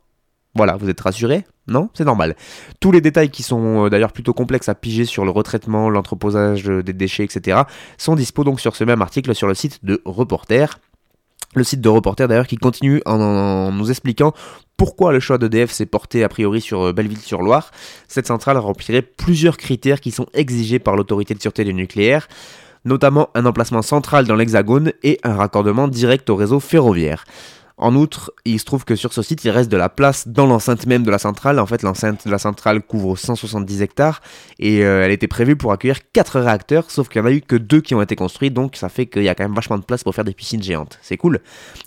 Voilà, 0.55 0.77
vous 0.77 0.89
êtes 0.89 0.99
rassurés? 0.99 1.45
Non? 1.67 1.89
C'est 1.93 2.03
normal. 2.03 2.35
Tous 2.79 2.91
les 2.91 3.01
détails 3.01 3.29
qui 3.29 3.43
sont 3.43 3.85
euh, 3.85 3.89
d'ailleurs 3.89 4.11
plutôt 4.11 4.33
complexes 4.33 4.69
à 4.69 4.75
piger 4.75 5.05
sur 5.05 5.23
le 5.23 5.29
retraitement, 5.29 5.89
l'entreposage 5.89 6.63
des 6.63 6.93
déchets, 6.93 7.23
etc. 7.23 7.61
sont 7.99 8.15
dispo 8.15 8.43
donc 8.43 8.59
sur 8.59 8.75
ce 8.75 8.83
même 8.83 9.03
article 9.03 9.35
sur 9.35 9.47
le 9.47 9.53
site 9.53 9.85
de 9.85 10.01
Reporter. 10.03 10.79
Le 11.53 11.63
site 11.65 11.81
de 11.81 11.89
Reporter 11.89 12.27
d'ailleurs 12.27 12.47
qui 12.47 12.55
continue 12.55 13.01
en, 13.05 13.71
nous 13.71 13.89
expliquant 13.89 14.33
pourquoi 14.77 15.11
le 15.11 15.19
choix 15.19 15.37
d'EDF 15.37 15.69
s'est 15.71 15.85
porté 15.85 16.23
a 16.23 16.29
priori 16.29 16.61
sur 16.61 16.81
euh, 16.81 16.93
Belleville-sur-Loire. 16.93 17.71
Cette 18.07 18.27
centrale 18.27 18.57
remplirait 18.57 19.01
plusieurs 19.01 19.57
critères 19.57 19.99
qui 19.99 20.11
sont 20.11 20.27
exigés 20.33 20.79
par 20.79 20.95
l'autorité 20.95 21.33
de 21.33 21.41
sûreté 21.41 21.63
du 21.65 21.73
nucléaire, 21.73 22.27
notamment 22.85 23.29
un 23.35 23.45
emplacement 23.45 23.81
central 23.81 24.25
dans 24.25 24.35
l'hexagone 24.35 24.93
et 25.03 25.19
un 25.23 25.35
raccordement 25.35 25.87
direct 25.87 26.29
au 26.29 26.35
réseau 26.35 26.59
ferroviaire. 26.59 27.25
En 27.81 27.95
outre, 27.95 28.31
il 28.45 28.59
se 28.59 28.65
trouve 28.65 28.85
que 28.85 28.95
sur 28.95 29.11
ce 29.11 29.23
site, 29.23 29.43
il 29.43 29.49
reste 29.49 29.71
de 29.71 29.75
la 29.75 29.89
place 29.89 30.27
dans 30.27 30.45
l'enceinte 30.45 30.85
même 30.85 31.01
de 31.01 31.09
la 31.09 31.17
centrale. 31.17 31.59
En 31.59 31.65
fait, 31.65 31.81
l'enceinte 31.81 32.27
de 32.27 32.31
la 32.31 32.37
centrale 32.37 32.83
couvre 32.83 33.17
170 33.17 33.81
hectares 33.81 34.21
et 34.59 34.85
euh, 34.85 35.03
elle 35.03 35.09
était 35.09 35.27
prévue 35.27 35.55
pour 35.55 35.71
accueillir 35.71 35.97
4 36.13 36.41
réacteurs, 36.41 36.91
sauf 36.91 37.09
qu'il 37.09 37.19
n'y 37.23 37.27
en 37.27 37.31
a 37.31 37.33
eu 37.33 37.41
que 37.41 37.55
2 37.55 37.81
qui 37.81 37.95
ont 37.95 38.01
été 38.03 38.15
construits, 38.15 38.51
donc 38.51 38.75
ça 38.75 38.87
fait 38.87 39.07
qu'il 39.07 39.23
y 39.23 39.29
a 39.29 39.33
quand 39.33 39.43
même 39.43 39.55
vachement 39.55 39.79
de 39.79 39.83
place 39.83 40.03
pour 40.03 40.13
faire 40.13 40.23
des 40.23 40.35
piscines 40.35 40.61
géantes. 40.61 40.99
C'est 41.01 41.17
cool. 41.17 41.39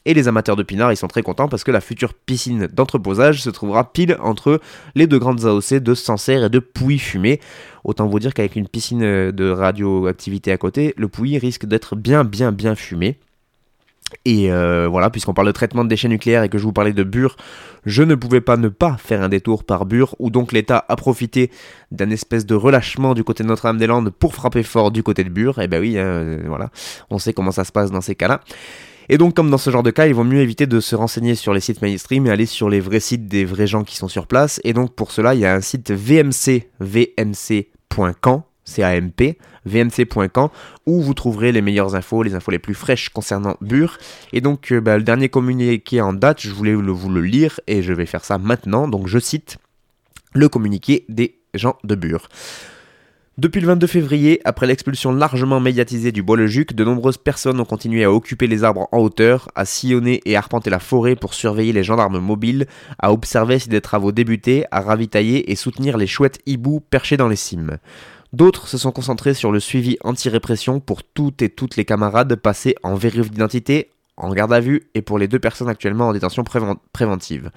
Et 0.04 0.14
les 0.14 0.26
amateurs 0.26 0.56
de 0.56 0.64
pinard, 0.64 0.92
ils 0.92 0.96
sont 0.96 1.06
très 1.06 1.22
contents 1.22 1.46
parce 1.46 1.62
que 1.62 1.70
la 1.70 1.80
future 1.80 2.12
piscine 2.12 2.66
d'entreposage 2.66 3.40
se 3.40 3.50
trouvera 3.50 3.92
pile 3.92 4.16
entre 4.20 4.60
les 4.96 5.06
deux 5.06 5.20
grandes 5.20 5.44
AOC 5.44 5.74
de 5.74 5.94
Sancerre 5.94 6.46
et 6.46 6.50
de 6.50 6.58
Pouilly-Fumé. 6.58 7.38
Autant 7.84 8.08
vous 8.08 8.18
dire 8.18 8.34
qu'avec 8.34 8.56
une 8.56 8.66
piscine 8.66 9.30
de 9.30 9.50
radioactivité 9.50 10.50
à 10.50 10.58
côté, 10.58 10.92
le 10.96 11.06
Pouilly 11.06 11.38
risque 11.38 11.66
d'être 11.66 11.94
bien, 11.94 12.24
bien, 12.24 12.50
bien 12.50 12.74
fumé. 12.74 13.20
Et 14.24 14.50
euh, 14.50 14.88
voilà, 14.88 15.10
puisqu'on 15.10 15.34
parle 15.34 15.48
de 15.48 15.52
traitement 15.52 15.84
de 15.84 15.88
déchets 15.88 16.08
nucléaires 16.08 16.42
et 16.42 16.48
que 16.48 16.58
je 16.58 16.64
vous 16.64 16.72
parlais 16.72 16.92
de 16.92 17.02
Bure, 17.02 17.36
je 17.84 18.02
ne 18.02 18.14
pouvais 18.14 18.40
pas 18.40 18.56
ne 18.56 18.68
pas 18.68 18.96
faire 18.98 19.22
un 19.22 19.28
détour 19.28 19.64
par 19.64 19.86
Bure, 19.86 20.14
où 20.18 20.30
donc 20.30 20.52
l'État 20.52 20.84
a 20.88 20.96
profité 20.96 21.50
d'un 21.90 22.10
espèce 22.10 22.46
de 22.46 22.54
relâchement 22.54 23.14
du 23.14 23.24
côté 23.24 23.42
de 23.42 23.48
Notre-Dame-des-Landes 23.48 24.10
pour 24.10 24.34
frapper 24.34 24.62
fort 24.62 24.90
du 24.90 25.02
côté 25.02 25.24
de 25.24 25.30
Bure. 25.30 25.60
Et 25.60 25.64
eh 25.64 25.68
ben 25.68 25.80
oui, 25.80 25.98
hein, 25.98 26.04
euh, 26.04 26.42
voilà, 26.46 26.70
on 27.10 27.18
sait 27.18 27.32
comment 27.32 27.52
ça 27.52 27.64
se 27.64 27.72
passe 27.72 27.90
dans 27.90 28.00
ces 28.00 28.14
cas-là. 28.14 28.40
Et 29.08 29.18
donc, 29.18 29.34
comme 29.34 29.50
dans 29.50 29.58
ce 29.58 29.70
genre 29.70 29.82
de 29.82 29.90
cas, 29.90 30.06
il 30.06 30.14
vaut 30.14 30.24
mieux 30.24 30.40
éviter 30.40 30.66
de 30.66 30.80
se 30.80 30.96
renseigner 30.96 31.34
sur 31.34 31.52
les 31.52 31.60
sites 31.60 31.82
mainstream 31.82 32.26
et 32.26 32.30
aller 32.30 32.46
sur 32.46 32.70
les 32.70 32.80
vrais 32.80 33.00
sites 33.00 33.26
des 33.28 33.44
vrais 33.44 33.66
gens 33.66 33.84
qui 33.84 33.96
sont 33.96 34.08
sur 34.08 34.26
place. 34.26 34.60
Et 34.64 34.72
donc, 34.72 34.94
pour 34.94 35.10
cela, 35.10 35.34
il 35.34 35.40
y 35.40 35.46
a 35.46 35.54
un 35.54 35.60
site 35.60 35.90
VMC, 35.90 36.68
vmc.camp, 36.80 38.46
CAMP, 38.64 39.36
vmc.camp, 39.66 40.50
où 40.86 41.00
vous 41.00 41.14
trouverez 41.14 41.52
les 41.52 41.62
meilleures 41.62 41.94
infos, 41.94 42.22
les 42.22 42.34
infos 42.34 42.50
les 42.50 42.58
plus 42.58 42.74
fraîches 42.74 43.08
concernant 43.08 43.56
Bure. 43.60 43.98
Et 44.32 44.40
donc, 44.40 44.72
euh, 44.72 44.80
bah, 44.80 44.96
le 44.96 45.04
dernier 45.04 45.28
communiqué 45.28 46.00
en 46.00 46.12
date, 46.12 46.40
je 46.40 46.50
voulais 46.50 46.74
vous 46.74 47.10
le 47.10 47.22
lire 47.22 47.60
et 47.66 47.82
je 47.82 47.92
vais 47.92 48.06
faire 48.06 48.24
ça 48.24 48.38
maintenant. 48.38 48.88
Donc, 48.88 49.06
je 49.06 49.18
cite 49.18 49.58
le 50.34 50.48
communiqué 50.48 51.04
des 51.08 51.38
gens 51.54 51.76
de 51.84 51.94
Bure. 51.94 52.28
Depuis 53.36 53.60
le 53.60 53.66
22 53.66 53.88
février, 53.88 54.40
après 54.44 54.68
l'expulsion 54.68 55.12
largement 55.12 55.58
médiatisée 55.58 56.12
du 56.12 56.22
Bois-le-Juc, 56.22 56.72
de 56.72 56.84
nombreuses 56.84 57.18
personnes 57.18 57.58
ont 57.58 57.64
continué 57.64 58.04
à 58.04 58.12
occuper 58.12 58.46
les 58.46 58.62
arbres 58.62 58.88
en 58.92 58.98
hauteur, 58.98 59.48
à 59.56 59.64
sillonner 59.64 60.20
et 60.24 60.36
arpenter 60.36 60.70
la 60.70 60.78
forêt 60.78 61.16
pour 61.16 61.34
surveiller 61.34 61.72
les 61.72 61.82
gendarmes 61.82 62.20
mobiles, 62.20 62.66
à 63.00 63.12
observer 63.12 63.58
si 63.58 63.68
des 63.68 63.80
travaux 63.80 64.12
débutaient, 64.12 64.66
à 64.70 64.80
ravitailler 64.80 65.50
et 65.50 65.56
soutenir 65.56 65.96
les 65.96 66.06
chouettes 66.06 66.38
hiboux 66.46 66.78
perchés 66.78 67.16
dans 67.16 67.26
les 67.26 67.34
cimes. 67.34 67.78
D'autres 68.34 68.66
se 68.66 68.78
sont 68.78 68.90
concentrés 68.90 69.32
sur 69.32 69.52
le 69.52 69.60
suivi 69.60 69.96
anti-répression 70.02 70.80
pour 70.80 71.04
toutes 71.04 71.40
et 71.40 71.48
toutes 71.48 71.76
les 71.76 71.84
camarades 71.84 72.34
passés 72.34 72.74
en 72.82 72.96
vérif 72.96 73.30
d'identité, 73.30 73.92
en 74.16 74.32
garde 74.32 74.52
à 74.52 74.58
vue 74.58 74.88
et 74.94 75.02
pour 75.02 75.20
les 75.20 75.28
deux 75.28 75.38
personnes 75.38 75.68
actuellement 75.68 76.08
en 76.08 76.12
détention 76.12 76.42
préventive. 76.92 77.52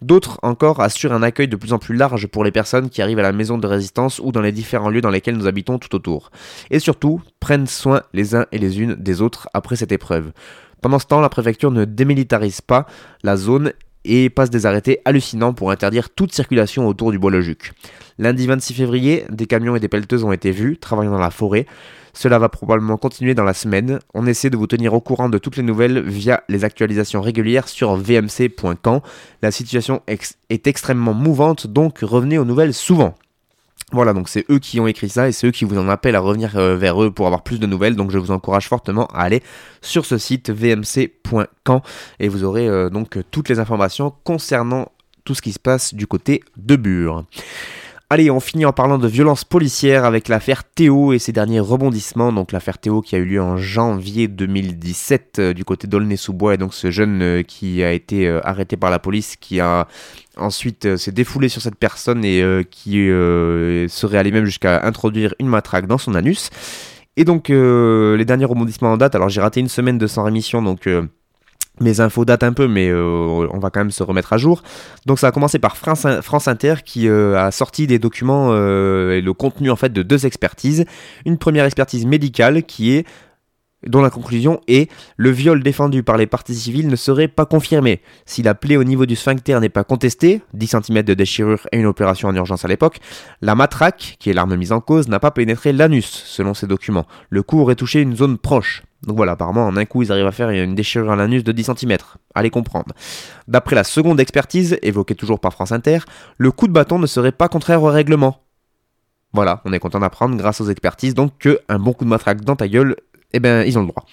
D'autres 0.00 0.38
encore 0.42 0.80
assurent 0.80 1.12
un 1.12 1.22
accueil 1.22 1.46
de 1.46 1.56
plus 1.56 1.74
en 1.74 1.78
plus 1.78 1.94
large 1.94 2.26
pour 2.26 2.42
les 2.42 2.52
personnes 2.52 2.88
qui 2.88 3.02
arrivent 3.02 3.18
à 3.18 3.22
la 3.22 3.32
maison 3.32 3.58
de 3.58 3.66
résistance 3.66 4.18
ou 4.18 4.32
dans 4.32 4.40
les 4.40 4.50
différents 4.50 4.88
lieux 4.88 5.02
dans 5.02 5.10
lesquels 5.10 5.36
nous 5.36 5.46
habitons 5.46 5.78
tout 5.78 5.94
autour. 5.94 6.30
Et 6.70 6.78
surtout, 6.78 7.20
prennent 7.38 7.66
soin 7.66 8.00
les 8.14 8.34
uns 8.34 8.46
et 8.50 8.56
les 8.56 8.80
unes 8.80 8.94
des 8.94 9.20
autres 9.20 9.50
après 9.52 9.76
cette 9.76 9.92
épreuve. 9.92 10.32
Pendant 10.80 10.98
ce 10.98 11.06
temps, 11.06 11.20
la 11.20 11.28
préfecture 11.28 11.70
ne 11.70 11.84
démilitarise 11.84 12.62
pas 12.62 12.86
la 13.22 13.36
zone 13.36 13.74
et 14.04 14.30
passe 14.30 14.50
des 14.50 14.66
arrêtés 14.66 15.00
hallucinants 15.04 15.54
pour 15.54 15.70
interdire 15.70 16.10
toute 16.10 16.32
circulation 16.32 16.86
autour 16.86 17.10
du 17.10 17.18
Bois-le-Juc. 17.18 17.72
Lundi 18.18 18.46
26 18.46 18.74
février, 18.74 19.24
des 19.30 19.46
camions 19.46 19.76
et 19.76 19.80
des 19.80 19.88
pelleteuses 19.88 20.24
ont 20.24 20.32
été 20.32 20.50
vus 20.50 20.76
travaillant 20.76 21.12
dans 21.12 21.18
la 21.18 21.30
forêt. 21.30 21.66
Cela 22.12 22.38
va 22.38 22.48
probablement 22.48 22.96
continuer 22.96 23.34
dans 23.34 23.42
la 23.42 23.54
semaine. 23.54 23.98
On 24.14 24.26
essaie 24.26 24.50
de 24.50 24.56
vous 24.56 24.68
tenir 24.68 24.94
au 24.94 25.00
courant 25.00 25.28
de 25.28 25.38
toutes 25.38 25.56
les 25.56 25.64
nouvelles 25.64 26.00
via 26.00 26.44
les 26.48 26.64
actualisations 26.64 27.20
régulières 27.20 27.68
sur 27.68 27.96
vmc.camp. 27.96 29.02
La 29.42 29.50
situation 29.50 30.00
est 30.06 30.66
extrêmement 30.66 31.14
mouvante, 31.14 31.66
donc 31.66 31.98
revenez 32.02 32.38
aux 32.38 32.44
nouvelles 32.44 32.74
souvent. 32.74 33.16
Voilà, 33.92 34.12
donc 34.12 34.28
c'est 34.28 34.44
eux 34.50 34.58
qui 34.58 34.80
ont 34.80 34.86
écrit 34.86 35.08
ça 35.08 35.28
et 35.28 35.32
c'est 35.32 35.46
eux 35.46 35.50
qui 35.50 35.64
vous 35.64 35.78
en 35.78 35.88
appellent 35.88 36.16
à 36.16 36.20
revenir 36.20 36.56
euh, 36.56 36.76
vers 36.76 37.02
eux 37.02 37.10
pour 37.10 37.26
avoir 37.26 37.42
plus 37.42 37.60
de 37.60 37.66
nouvelles. 37.66 37.96
Donc 37.96 38.10
je 38.10 38.18
vous 38.18 38.30
encourage 38.30 38.68
fortement 38.68 39.06
à 39.08 39.20
aller 39.20 39.42
sur 39.82 40.04
ce 40.04 40.18
site 40.18 40.50
vmc.camp 40.50 41.82
et 42.18 42.28
vous 42.28 42.44
aurez 42.44 42.66
euh, 42.66 42.90
donc 42.90 43.18
toutes 43.30 43.48
les 43.48 43.60
informations 43.60 44.12
concernant 44.24 44.90
tout 45.24 45.34
ce 45.34 45.42
qui 45.42 45.52
se 45.52 45.58
passe 45.58 45.94
du 45.94 46.06
côté 46.06 46.42
de 46.56 46.76
Bure. 46.76 47.24
Allez, 48.14 48.30
on 48.30 48.38
finit 48.38 48.64
en 48.64 48.72
parlant 48.72 48.98
de 48.98 49.08
violence 49.08 49.42
policière 49.42 50.04
avec 50.04 50.28
l'affaire 50.28 50.62
Théo 50.62 51.12
et 51.12 51.18
ses 51.18 51.32
derniers 51.32 51.58
rebondissements. 51.58 52.32
Donc 52.32 52.52
l'affaire 52.52 52.78
Théo 52.78 53.00
qui 53.00 53.16
a 53.16 53.18
eu 53.18 53.24
lieu 53.24 53.42
en 53.42 53.56
janvier 53.56 54.28
2017 54.28 55.38
euh, 55.40 55.52
du 55.52 55.64
côté 55.64 55.88
d'Aulnay-sous-Bois 55.88 56.54
et 56.54 56.56
donc 56.56 56.74
ce 56.74 56.92
jeune 56.92 57.22
euh, 57.22 57.42
qui 57.42 57.82
a 57.82 57.90
été 57.90 58.28
euh, 58.28 58.38
arrêté 58.44 58.76
par 58.76 58.90
la 58.90 59.00
police 59.00 59.34
qui 59.34 59.58
a 59.58 59.88
ensuite 60.36 60.96
s'est 60.96 61.10
défoulé 61.10 61.48
sur 61.48 61.60
cette 61.60 61.74
personne 61.74 62.24
et 62.24 62.40
qui 62.70 63.08
serait 63.88 64.18
allé 64.18 64.30
même 64.30 64.44
jusqu'à 64.44 64.84
introduire 64.84 65.34
une 65.40 65.48
matraque 65.48 65.88
dans 65.88 65.98
son 65.98 66.14
anus. 66.14 66.50
Et 67.16 67.24
donc 67.24 67.48
les 67.48 68.24
derniers 68.24 68.44
rebondissements 68.44 68.92
en 68.92 68.96
date, 68.96 69.16
alors 69.16 69.28
j'ai 69.28 69.40
raté 69.40 69.58
une 69.58 69.68
semaine 69.68 69.98
de 69.98 70.06
sans 70.06 70.22
rémission 70.22 70.62
donc 70.62 70.88
mes 71.80 72.00
infos 72.00 72.24
datent 72.24 72.44
un 72.44 72.52
peu, 72.52 72.68
mais 72.68 72.88
euh, 72.88 73.48
on 73.50 73.58
va 73.58 73.70
quand 73.70 73.80
même 73.80 73.90
se 73.90 74.02
remettre 74.02 74.32
à 74.32 74.38
jour. 74.38 74.62
Donc 75.06 75.18
ça 75.18 75.28
a 75.28 75.32
commencé 75.32 75.58
par 75.58 75.76
France, 75.76 76.06
Inter 76.48 76.74
qui 76.84 77.08
euh, 77.08 77.38
a 77.38 77.50
sorti 77.50 77.86
des 77.86 77.98
documents 77.98 78.48
euh, 78.50 79.12
et 79.12 79.20
le 79.20 79.32
contenu 79.32 79.70
en 79.70 79.76
fait 79.76 79.92
de 79.92 80.02
deux 80.02 80.26
expertises. 80.26 80.84
Une 81.24 81.38
première 81.38 81.64
expertise 81.64 82.06
médicale 82.06 82.62
qui 82.62 82.92
est 82.92 83.06
dont 83.86 84.00
la 84.00 84.10
conclusion 84.10 84.60
est 84.66 84.90
le 85.16 85.30
viol 85.30 85.62
défendu 85.62 86.02
par 86.02 86.16
les 86.16 86.26
parties 86.26 86.54
civiles 86.54 86.88
ne 86.88 86.96
serait 86.96 87.28
pas 87.28 87.44
confirmé. 87.44 88.00
Si 88.24 88.42
la 88.42 88.54
plaie 88.54 88.76
au 88.76 88.84
niveau 88.84 89.04
du 89.04 89.16
sphincter 89.16 89.58
n'est 89.60 89.68
pas 89.68 89.84
contestée, 89.84 90.40
10 90.54 90.76
cm 90.86 91.02
de 91.02 91.12
déchirure 91.12 91.66
et 91.72 91.78
une 91.78 91.86
opération 91.86 92.28
en 92.28 92.34
urgence 92.34 92.64
à 92.64 92.68
l'époque, 92.68 92.98
la 93.42 93.54
matraque, 93.54 94.16
qui 94.18 94.30
est 94.30 94.32
l'arme 94.32 94.56
mise 94.56 94.72
en 94.72 94.80
cause, 94.80 95.08
n'a 95.08 95.20
pas 95.20 95.30
pénétré 95.30 95.72
l'anus, 95.72 96.06
selon 96.06 96.54
ces 96.54 96.66
documents. 96.66 97.06
Le 97.28 97.42
coup 97.42 97.60
aurait 97.60 97.76
touché 97.76 98.00
une 98.00 98.16
zone 98.16 98.38
proche. 98.38 98.82
Donc 99.06 99.16
voilà, 99.16 99.32
apparemment 99.32 99.66
en 99.66 99.76
un 99.76 99.84
coup 99.84 100.02
ils 100.02 100.12
arrivent 100.12 100.26
à 100.26 100.32
faire 100.32 100.50
une 100.50 100.74
déchirure 100.74 101.10
à 101.10 101.16
l'anus 101.16 101.44
de 101.44 101.52
10 101.52 101.70
cm. 101.76 101.96
Allez 102.34 102.50
comprendre. 102.50 102.94
D'après 103.48 103.76
la 103.76 103.84
seconde 103.84 104.20
expertise, 104.20 104.78
évoquée 104.82 105.14
toujours 105.14 105.40
par 105.40 105.52
France 105.52 105.72
Inter, 105.72 105.98
le 106.38 106.50
coup 106.50 106.68
de 106.68 106.72
bâton 106.72 106.98
ne 106.98 107.06
serait 107.06 107.32
pas 107.32 107.48
contraire 107.48 107.82
au 107.82 107.88
règlement. 107.88 108.40
Voilà, 109.32 109.60
on 109.64 109.72
est 109.72 109.80
content 109.80 110.00
d'apprendre 110.00 110.36
grâce 110.36 110.60
aux 110.60 110.70
expertises 110.70 111.14
donc 111.14 111.32
que 111.38 111.58
un 111.68 111.78
bon 111.78 111.92
coup 111.92 112.04
de 112.04 112.10
matraque 112.10 112.42
dans 112.42 112.56
ta 112.56 112.68
gueule, 112.68 112.96
eh 113.32 113.40
ben 113.40 113.66
ils 113.66 113.78
ont 113.78 113.82
le 113.82 113.88
droit. 113.88 114.04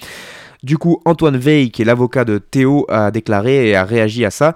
Du 0.64 0.78
coup, 0.78 1.02
Antoine 1.06 1.38
Veil, 1.38 1.72
qui 1.72 1.82
est 1.82 1.86
l'avocat 1.86 2.24
de 2.24 2.38
Théo, 2.38 2.86
a 2.88 3.10
déclaré 3.10 3.70
et 3.70 3.76
a 3.76 3.84
réagi 3.84 4.26
à 4.26 4.30
ça 4.30 4.54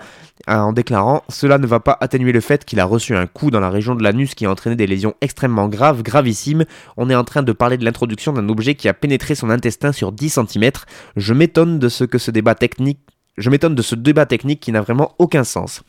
en 0.47 0.71
déclarant 0.71 1.23
Cela 1.29 1.57
ne 1.57 1.65
va 1.65 1.79
pas 1.79 1.97
atténuer 1.99 2.31
le 2.31 2.41
fait 2.41 2.63
qu'il 2.63 2.79
a 2.79 2.85
reçu 2.85 3.15
un 3.15 3.25
coup 3.25 3.49
dans 3.49 3.59
la 3.59 3.71
région 3.71 3.95
de 3.95 4.03
l'anus 4.03 4.35
qui 4.35 4.45
a 4.45 4.51
entraîné 4.51 4.75
des 4.75 4.85
lésions 4.85 5.15
extrêmement 5.21 5.67
graves, 5.67 6.03
gravissimes. 6.03 6.65
On 6.95 7.09
est 7.09 7.15
en 7.15 7.23
train 7.23 7.41
de 7.41 7.51
parler 7.53 7.77
de 7.77 7.85
l'introduction 7.85 8.33
d'un 8.33 8.47
objet 8.49 8.75
qui 8.75 8.87
a 8.87 8.93
pénétré 8.93 9.33
son 9.33 9.49
intestin 9.49 9.91
sur 9.91 10.11
10 10.11 10.39
cm. 10.47 10.71
Je 11.15 11.33
m'étonne 11.33 11.79
de 11.79 11.89
ce 11.89 12.03
que 12.03 12.19
ce 12.19 12.29
débat 12.29 12.53
technique. 12.53 12.99
Je 13.37 13.49
m'étonne 13.49 13.73
de 13.73 13.81
ce 13.81 13.95
débat 13.95 14.27
technique 14.27 14.59
qui 14.59 14.71
n'a 14.71 14.81
vraiment 14.81 15.15
aucun 15.17 15.43
sens. 15.43 15.81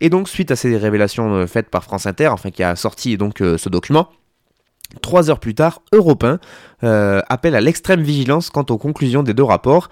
Et 0.00 0.08
donc, 0.08 0.30
suite 0.30 0.50
à 0.50 0.56
ces 0.56 0.78
révélations 0.78 1.34
euh, 1.34 1.46
faites 1.46 1.68
par 1.68 1.84
France 1.84 2.06
Inter, 2.06 2.28
enfin 2.28 2.50
qui 2.50 2.62
a 2.62 2.74
sorti 2.74 3.18
donc 3.18 3.42
euh, 3.42 3.58
ce 3.58 3.68
document, 3.68 4.08
Trois 5.00 5.30
heures 5.30 5.40
plus 5.40 5.54
tard, 5.54 5.80
Europe 5.92 6.24
1 6.24 6.38
euh, 6.84 7.20
appelle 7.28 7.54
à 7.54 7.60
l'extrême 7.60 8.02
vigilance 8.02 8.50
quant 8.50 8.66
aux 8.70 8.78
conclusions 8.78 9.22
des 9.22 9.34
deux 9.34 9.42
rapports. 9.42 9.88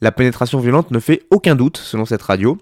La 0.00 0.12
pénétration 0.12 0.58
violente 0.60 0.90
ne 0.90 0.98
fait 0.98 1.22
aucun 1.30 1.54
doute, 1.54 1.76
selon 1.76 2.04
cette 2.04 2.22
radio. 2.22 2.58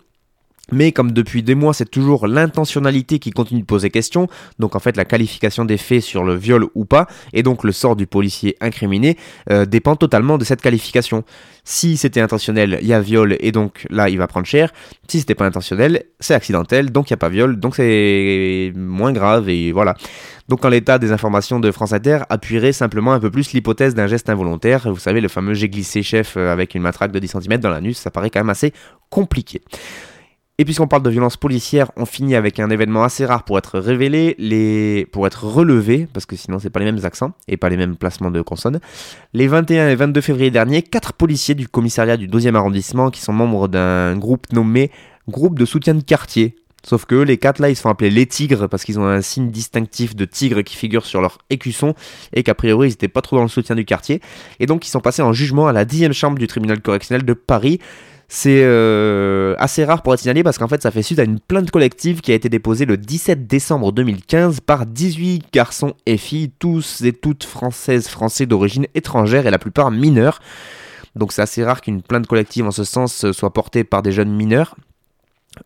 Mais 0.70 0.92
comme 0.92 1.12
depuis 1.12 1.42
des 1.42 1.54
mois, 1.54 1.72
c'est 1.72 1.90
toujours 1.90 2.26
l'intentionnalité 2.26 3.18
qui 3.18 3.30
continue 3.30 3.60
de 3.60 3.66
poser 3.66 3.90
question, 3.90 4.28
donc 4.58 4.76
en 4.76 4.78
fait 4.78 4.96
la 4.96 5.04
qualification 5.04 5.64
des 5.64 5.78
faits 5.78 6.02
sur 6.02 6.24
le 6.24 6.34
viol 6.34 6.66
ou 6.74 6.84
pas, 6.84 7.06
et 7.32 7.42
donc 7.42 7.64
le 7.64 7.72
sort 7.72 7.96
du 7.96 8.06
policier 8.06 8.56
incriminé, 8.60 9.16
euh, 9.50 9.64
dépend 9.64 9.96
totalement 9.96 10.36
de 10.36 10.44
cette 10.44 10.60
qualification. 10.60 11.24
Si 11.64 11.96
c'était 11.96 12.20
intentionnel, 12.20 12.78
il 12.82 12.88
y 12.88 12.92
a 12.92 13.00
viol, 13.00 13.36
et 13.40 13.52
donc 13.52 13.86
là 13.90 14.08
il 14.08 14.18
va 14.18 14.26
prendre 14.26 14.46
cher. 14.46 14.72
Si 15.06 15.20
c'était 15.20 15.34
pas 15.34 15.46
intentionnel, 15.46 16.04
c'est 16.20 16.34
accidentel, 16.34 16.92
donc 16.92 17.08
il 17.08 17.12
n'y 17.12 17.16
a 17.16 17.18
pas 17.18 17.28
viol, 17.28 17.58
donc 17.58 17.76
c'est 17.76 18.72
moins 18.76 19.12
grave, 19.12 19.48
et 19.48 19.72
voilà. 19.72 19.94
Donc 20.48 20.64
en 20.64 20.68
l'état 20.68 20.98
des 20.98 21.12
informations 21.12 21.60
de 21.60 21.70
France 21.70 21.92
Inter 21.92 22.20
appuierait 22.30 22.72
simplement 22.72 23.12
un 23.12 23.20
peu 23.20 23.30
plus 23.30 23.52
l'hypothèse 23.52 23.94
d'un 23.94 24.06
geste 24.06 24.30
involontaire. 24.30 24.90
Vous 24.90 24.98
savez, 24.98 25.20
le 25.20 25.28
fameux 25.28 25.54
j'ai 25.54 25.68
glissé 25.68 26.02
chef 26.02 26.36
euh, 26.36 26.52
avec 26.52 26.74
une 26.74 26.82
matraque 26.82 27.12
de 27.12 27.18
10 27.18 27.36
cm 27.42 27.58
dans 27.58 27.70
l'anus, 27.70 27.98
ça 27.98 28.10
paraît 28.10 28.30
quand 28.30 28.40
même 28.40 28.50
assez 28.50 28.72
compliqué. 29.10 29.60
Et 30.60 30.64
puisqu'on 30.64 30.88
parle 30.88 31.04
de 31.04 31.10
violence 31.10 31.36
policière, 31.36 31.92
on 31.96 32.04
finit 32.04 32.34
avec 32.34 32.58
un 32.58 32.68
événement 32.68 33.04
assez 33.04 33.24
rare 33.24 33.44
pour 33.44 33.58
être 33.58 33.78
révélé, 33.78 35.06
pour 35.12 35.24
être 35.28 35.44
relevé, 35.44 36.08
parce 36.12 36.26
que 36.26 36.34
sinon 36.34 36.58
c'est 36.58 36.68
pas 36.68 36.80
les 36.80 36.86
mêmes 36.86 37.04
accents 37.04 37.30
et 37.46 37.56
pas 37.56 37.68
les 37.68 37.76
mêmes 37.76 37.94
placements 37.94 38.32
de 38.32 38.42
consonnes. 38.42 38.80
Les 39.34 39.46
21 39.46 39.90
et 39.90 39.94
22 39.94 40.20
février 40.20 40.50
dernier, 40.50 40.82
quatre 40.82 41.12
policiers 41.12 41.54
du 41.54 41.68
commissariat 41.68 42.16
du 42.16 42.26
12e 42.26 42.56
arrondissement 42.56 43.10
qui 43.10 43.20
sont 43.20 43.32
membres 43.32 43.68
d'un 43.68 44.16
groupe 44.16 44.52
nommé 44.52 44.90
Groupe 45.28 45.58
de 45.58 45.64
soutien 45.64 45.94
de 45.94 46.02
quartier. 46.02 46.56
Sauf 46.82 47.04
que 47.04 47.14
les 47.14 47.36
quatre 47.36 47.58
là, 47.60 47.68
ils 47.68 47.76
se 47.76 47.82
font 47.82 47.90
appeler 47.90 48.08
les 48.08 48.26
tigres 48.26 48.66
parce 48.66 48.82
qu'ils 48.82 48.98
ont 48.98 49.06
un 49.06 49.20
signe 49.20 49.50
distinctif 49.50 50.16
de 50.16 50.24
tigre 50.24 50.62
qui 50.62 50.74
figure 50.74 51.04
sur 51.04 51.20
leur 51.20 51.38
écusson 51.50 51.94
et 52.32 52.42
qu'a 52.42 52.54
priori 52.54 52.88
ils 52.88 52.92
étaient 52.92 53.08
pas 53.08 53.20
trop 53.20 53.36
dans 53.36 53.42
le 53.42 53.48
soutien 53.48 53.76
du 53.76 53.84
quartier. 53.84 54.22
Et 54.58 54.66
donc 54.66 54.86
ils 54.86 54.90
sont 54.90 55.00
passés 55.00 55.22
en 55.22 55.32
jugement 55.32 55.68
à 55.68 55.72
la 55.72 55.84
10e 55.84 56.12
chambre 56.12 56.38
du 56.38 56.46
tribunal 56.46 56.80
correctionnel 56.80 57.24
de 57.24 57.34
Paris 57.34 57.78
c'est 58.28 58.60
euh, 58.62 59.54
assez 59.58 59.84
rare 59.84 60.02
pour 60.02 60.12
être 60.12 60.20
signalé 60.20 60.42
parce 60.42 60.58
qu'en 60.58 60.68
fait 60.68 60.82
ça 60.82 60.90
fait 60.90 61.02
suite 61.02 61.18
à 61.18 61.24
une 61.24 61.40
plainte 61.40 61.70
collective 61.70 62.20
qui 62.20 62.30
a 62.30 62.34
été 62.34 62.50
déposée 62.50 62.84
le 62.84 62.98
17 62.98 63.46
décembre 63.46 63.90
2015 63.90 64.60
par 64.60 64.84
18 64.84 65.46
garçons 65.52 65.94
et 66.04 66.18
filles, 66.18 66.50
tous 66.58 67.00
et 67.02 67.12
toutes 67.12 67.44
françaises, 67.44 68.06
français 68.08 68.44
d'origine 68.44 68.86
étrangère 68.94 69.46
et 69.46 69.50
la 69.50 69.58
plupart 69.58 69.90
mineurs. 69.90 70.40
Donc 71.16 71.32
c'est 71.32 71.42
assez 71.42 71.64
rare 71.64 71.80
qu'une 71.80 72.02
plainte 72.02 72.26
collective 72.26 72.66
en 72.66 72.70
ce 72.70 72.84
sens 72.84 73.32
soit 73.32 73.52
portée 73.52 73.82
par 73.82 74.02
des 74.02 74.12
jeunes 74.12 74.34
mineurs 74.34 74.76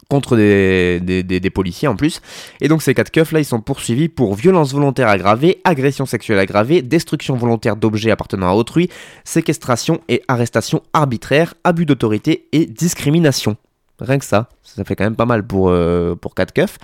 contre 0.08 0.36
des, 0.36 1.50
policiers 1.54 1.88
en 1.88 1.96
plus. 1.96 2.20
Et 2.60 2.68
donc 2.68 2.82
ces 2.82 2.94
quatre 2.94 3.10
keufs 3.10 3.32
là, 3.32 3.40
ils 3.40 3.44
sont 3.44 3.60
poursuivis 3.60 4.08
pour 4.08 4.34
violence 4.34 4.72
volontaire 4.72 5.08
aggravée, 5.08 5.60
agression 5.64 6.06
sexuelle 6.06 6.38
aggravée, 6.38 6.82
destruction 6.82 7.36
volontaire 7.36 7.76
d'objets 7.76 8.10
appartenant 8.10 8.48
à 8.48 8.54
autrui, 8.54 8.88
séquestration 9.24 10.00
et 10.08 10.22
arrestation 10.28 10.82
arbitraire, 10.92 11.54
abus 11.64 11.86
d'autorité 11.86 12.48
et 12.52 12.66
discrimination. 12.66 13.56
Rien 14.02 14.18
que 14.18 14.24
ça, 14.24 14.48
ça 14.62 14.82
fait 14.84 14.96
quand 14.96 15.04
même 15.04 15.16
pas 15.16 15.26
mal 15.26 15.46
pour, 15.46 15.68
euh, 15.70 16.16
pour 16.16 16.34
4 16.34 16.52
keufs. 16.52 16.78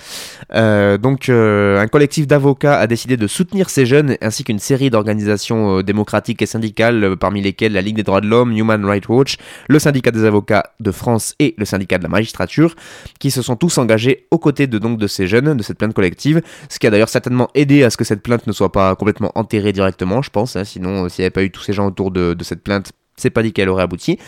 Euh, 0.54 0.98
donc 0.98 1.28
euh, 1.28 1.80
un 1.80 1.88
collectif 1.88 2.26
d'avocats 2.26 2.78
a 2.78 2.86
décidé 2.86 3.16
de 3.16 3.26
soutenir 3.26 3.70
ces 3.70 3.86
jeunes 3.86 4.16
ainsi 4.20 4.44
qu'une 4.44 4.60
série 4.60 4.88
d'organisations 4.90 5.82
démocratiques 5.82 6.40
et 6.42 6.46
syndicales 6.46 7.16
parmi 7.16 7.42
lesquelles 7.42 7.72
la 7.72 7.82
Ligue 7.82 7.96
des 7.96 8.04
droits 8.04 8.20
de 8.20 8.28
l'homme, 8.28 8.52
Human 8.52 8.84
Rights 8.84 9.08
Watch, 9.08 9.36
le 9.68 9.78
syndicat 9.78 10.12
des 10.12 10.24
avocats 10.24 10.70
de 10.78 10.92
France 10.92 11.34
et 11.40 11.54
le 11.58 11.64
syndicat 11.64 11.98
de 11.98 12.04
la 12.04 12.08
magistrature 12.08 12.76
qui 13.18 13.30
se 13.30 13.42
sont 13.42 13.56
tous 13.56 13.78
engagés 13.78 14.26
aux 14.30 14.38
côtés 14.38 14.68
de, 14.68 14.78
donc, 14.78 14.98
de 14.98 15.06
ces 15.06 15.26
jeunes, 15.26 15.56
de 15.56 15.62
cette 15.62 15.78
plainte 15.78 15.94
collective, 15.94 16.40
ce 16.68 16.78
qui 16.78 16.86
a 16.86 16.90
d'ailleurs 16.90 17.08
certainement 17.08 17.48
aidé 17.54 17.82
à 17.82 17.90
ce 17.90 17.96
que 17.96 18.04
cette 18.04 18.22
plainte 18.22 18.46
ne 18.46 18.52
soit 18.52 18.70
pas 18.70 18.94
complètement 18.94 19.32
enterrée 19.34 19.72
directement, 19.72 20.22
je 20.22 20.30
pense, 20.30 20.56
hein. 20.56 20.64
sinon 20.64 21.08
s'il 21.08 21.22
n'y 21.22 21.26
avait 21.26 21.30
pas 21.30 21.42
eu 21.42 21.50
tous 21.50 21.62
ces 21.62 21.72
gens 21.72 21.86
autour 21.86 22.10
de, 22.10 22.34
de 22.34 22.44
cette 22.44 22.62
plainte, 22.62 22.92
c'est 23.18 23.30
pas 23.30 23.42
dit 23.42 23.52
qu'elle 23.52 23.68
aurait 23.68 23.82
abouti. 23.82 24.18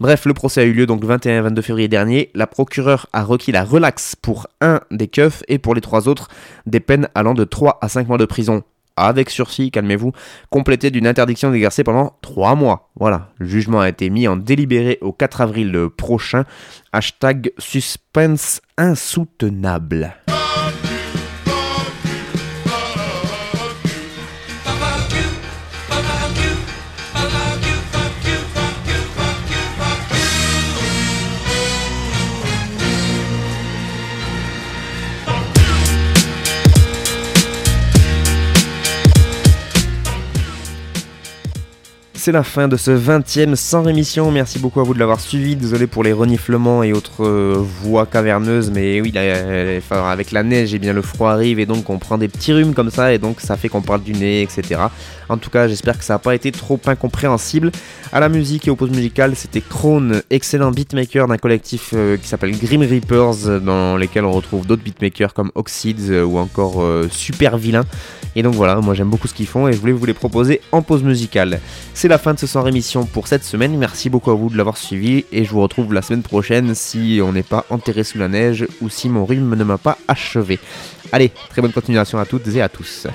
Bref, 0.00 0.26
le 0.26 0.34
procès 0.34 0.60
a 0.60 0.64
eu 0.64 0.72
lieu 0.72 0.86
donc 0.86 1.00
le 1.00 1.08
21 1.08 1.38
et 1.38 1.40
22 1.40 1.62
février 1.62 1.88
dernier. 1.88 2.30
La 2.34 2.46
procureure 2.46 3.06
a 3.12 3.24
requis 3.24 3.50
la 3.50 3.64
relaxe 3.64 4.14
pour 4.14 4.46
un 4.60 4.80
des 4.90 5.08
keufs 5.08 5.42
et 5.48 5.58
pour 5.58 5.74
les 5.74 5.80
trois 5.80 6.08
autres 6.08 6.28
des 6.66 6.80
peines 6.80 7.08
allant 7.14 7.34
de 7.34 7.44
3 7.44 7.78
à 7.80 7.88
5 7.88 8.06
mois 8.06 8.18
de 8.18 8.24
prison 8.24 8.62
avec 8.98 9.30
sursis, 9.30 9.70
calmez-vous, 9.70 10.12
complété 10.50 10.90
d'une 10.90 11.06
interdiction 11.06 11.50
d'exercer 11.50 11.84
pendant 11.84 12.16
3 12.22 12.54
mois. 12.54 12.90
Voilà, 12.96 13.30
le 13.38 13.46
jugement 13.46 13.80
a 13.80 13.88
été 13.88 14.10
mis 14.10 14.28
en 14.28 14.36
délibéré 14.36 14.98
au 15.00 15.12
4 15.12 15.40
avril 15.40 15.88
prochain. 15.96 16.44
Hashtag 16.92 17.52
suspense 17.58 18.60
insoutenable. 18.76 20.17
C'est 42.28 42.32
la 42.32 42.42
fin 42.42 42.68
de 42.68 42.76
ce 42.76 42.90
20e 42.90 43.54
sans 43.54 43.82
rémission. 43.82 44.30
Merci 44.30 44.58
beaucoup 44.58 44.80
à 44.80 44.82
vous 44.82 44.92
de 44.92 44.98
l'avoir 44.98 45.18
suivi. 45.18 45.56
Désolé 45.56 45.86
pour 45.86 46.04
les 46.04 46.12
reniflements 46.12 46.82
et 46.82 46.92
autres 46.92 47.24
euh, 47.24 47.54
voix 47.56 48.04
caverneuses, 48.04 48.70
mais 48.70 49.00
oui, 49.00 49.14
avec 49.90 50.32
la 50.32 50.42
neige, 50.42 50.74
et 50.74 50.76
eh 50.76 50.78
bien 50.78 50.92
le 50.92 51.00
froid 51.00 51.30
arrive 51.30 51.58
et 51.58 51.64
donc 51.64 51.88
on 51.88 51.96
prend 51.96 52.18
des 52.18 52.28
petits 52.28 52.52
rhumes 52.52 52.74
comme 52.74 52.90
ça 52.90 53.14
et 53.14 53.18
donc 53.18 53.40
ça 53.40 53.56
fait 53.56 53.70
qu'on 53.70 53.80
parle 53.80 54.02
du 54.02 54.12
nez, 54.12 54.42
etc. 54.42 54.78
En 55.30 55.38
tout 55.38 55.48
cas, 55.48 55.68
j'espère 55.68 55.96
que 55.96 56.04
ça 56.04 56.14
n'a 56.14 56.18
pas 56.18 56.34
été 56.34 56.52
trop 56.52 56.78
incompréhensible. 56.84 57.72
À 58.12 58.20
la 58.20 58.28
musique 58.28 58.68
et 58.68 58.70
aux 58.70 58.76
pauses 58.76 58.90
musicales, 58.90 59.34
c'était 59.34 59.62
Krone, 59.62 60.20
excellent 60.28 60.70
beatmaker 60.70 61.28
d'un 61.28 61.38
collectif 61.38 61.90
euh, 61.94 62.18
qui 62.18 62.28
s'appelle 62.28 62.54
Grim 62.58 62.82
Reapers, 62.82 63.60
dans 63.62 63.96
lesquels 63.96 64.26
on 64.26 64.32
retrouve 64.32 64.66
d'autres 64.66 64.82
beatmakers 64.82 65.32
comme 65.32 65.50
Oxides 65.54 66.10
euh, 66.10 66.24
ou 66.24 66.36
encore 66.36 66.84
Super 67.10 67.56
Vilain. 67.56 67.84
Et 68.36 68.42
donc 68.42 68.54
voilà, 68.54 68.76
moi 68.76 68.94
j'aime 68.94 69.08
beaucoup 69.08 69.28
ce 69.28 69.34
qu'ils 69.34 69.46
font 69.46 69.66
et 69.66 69.72
je 69.72 69.78
voulais 69.78 69.92
vous 69.92 70.04
les 70.04 70.14
proposer 70.14 70.60
en 70.72 70.82
pause 70.82 71.02
musicale. 71.02 71.60
C'est 71.94 72.08
la 72.08 72.17
fin 72.18 72.34
de 72.34 72.38
ce 72.38 72.46
sans 72.46 72.62
rémission 72.62 73.04
pour 73.04 73.28
cette 73.28 73.44
semaine. 73.44 73.76
Merci 73.76 74.10
beaucoup 74.10 74.30
à 74.30 74.34
vous 74.34 74.50
de 74.50 74.56
l'avoir 74.56 74.76
suivi 74.76 75.24
et 75.32 75.44
je 75.44 75.50
vous 75.50 75.62
retrouve 75.62 75.94
la 75.94 76.02
semaine 76.02 76.22
prochaine 76.22 76.74
si 76.74 77.20
on 77.22 77.32
n'est 77.32 77.42
pas 77.42 77.64
enterré 77.70 78.04
sous 78.04 78.18
la 78.18 78.28
neige 78.28 78.66
ou 78.80 78.88
si 78.88 79.08
mon 79.08 79.24
rhume 79.24 79.54
ne 79.54 79.64
m'a 79.64 79.78
pas 79.78 79.98
achevé. 80.08 80.58
Allez, 81.12 81.30
très 81.48 81.62
bonne 81.62 81.72
continuation 81.72 82.18
à 82.18 82.26
toutes 82.26 82.48
et 82.48 82.60
à 82.60 82.68
tous. 82.68 83.06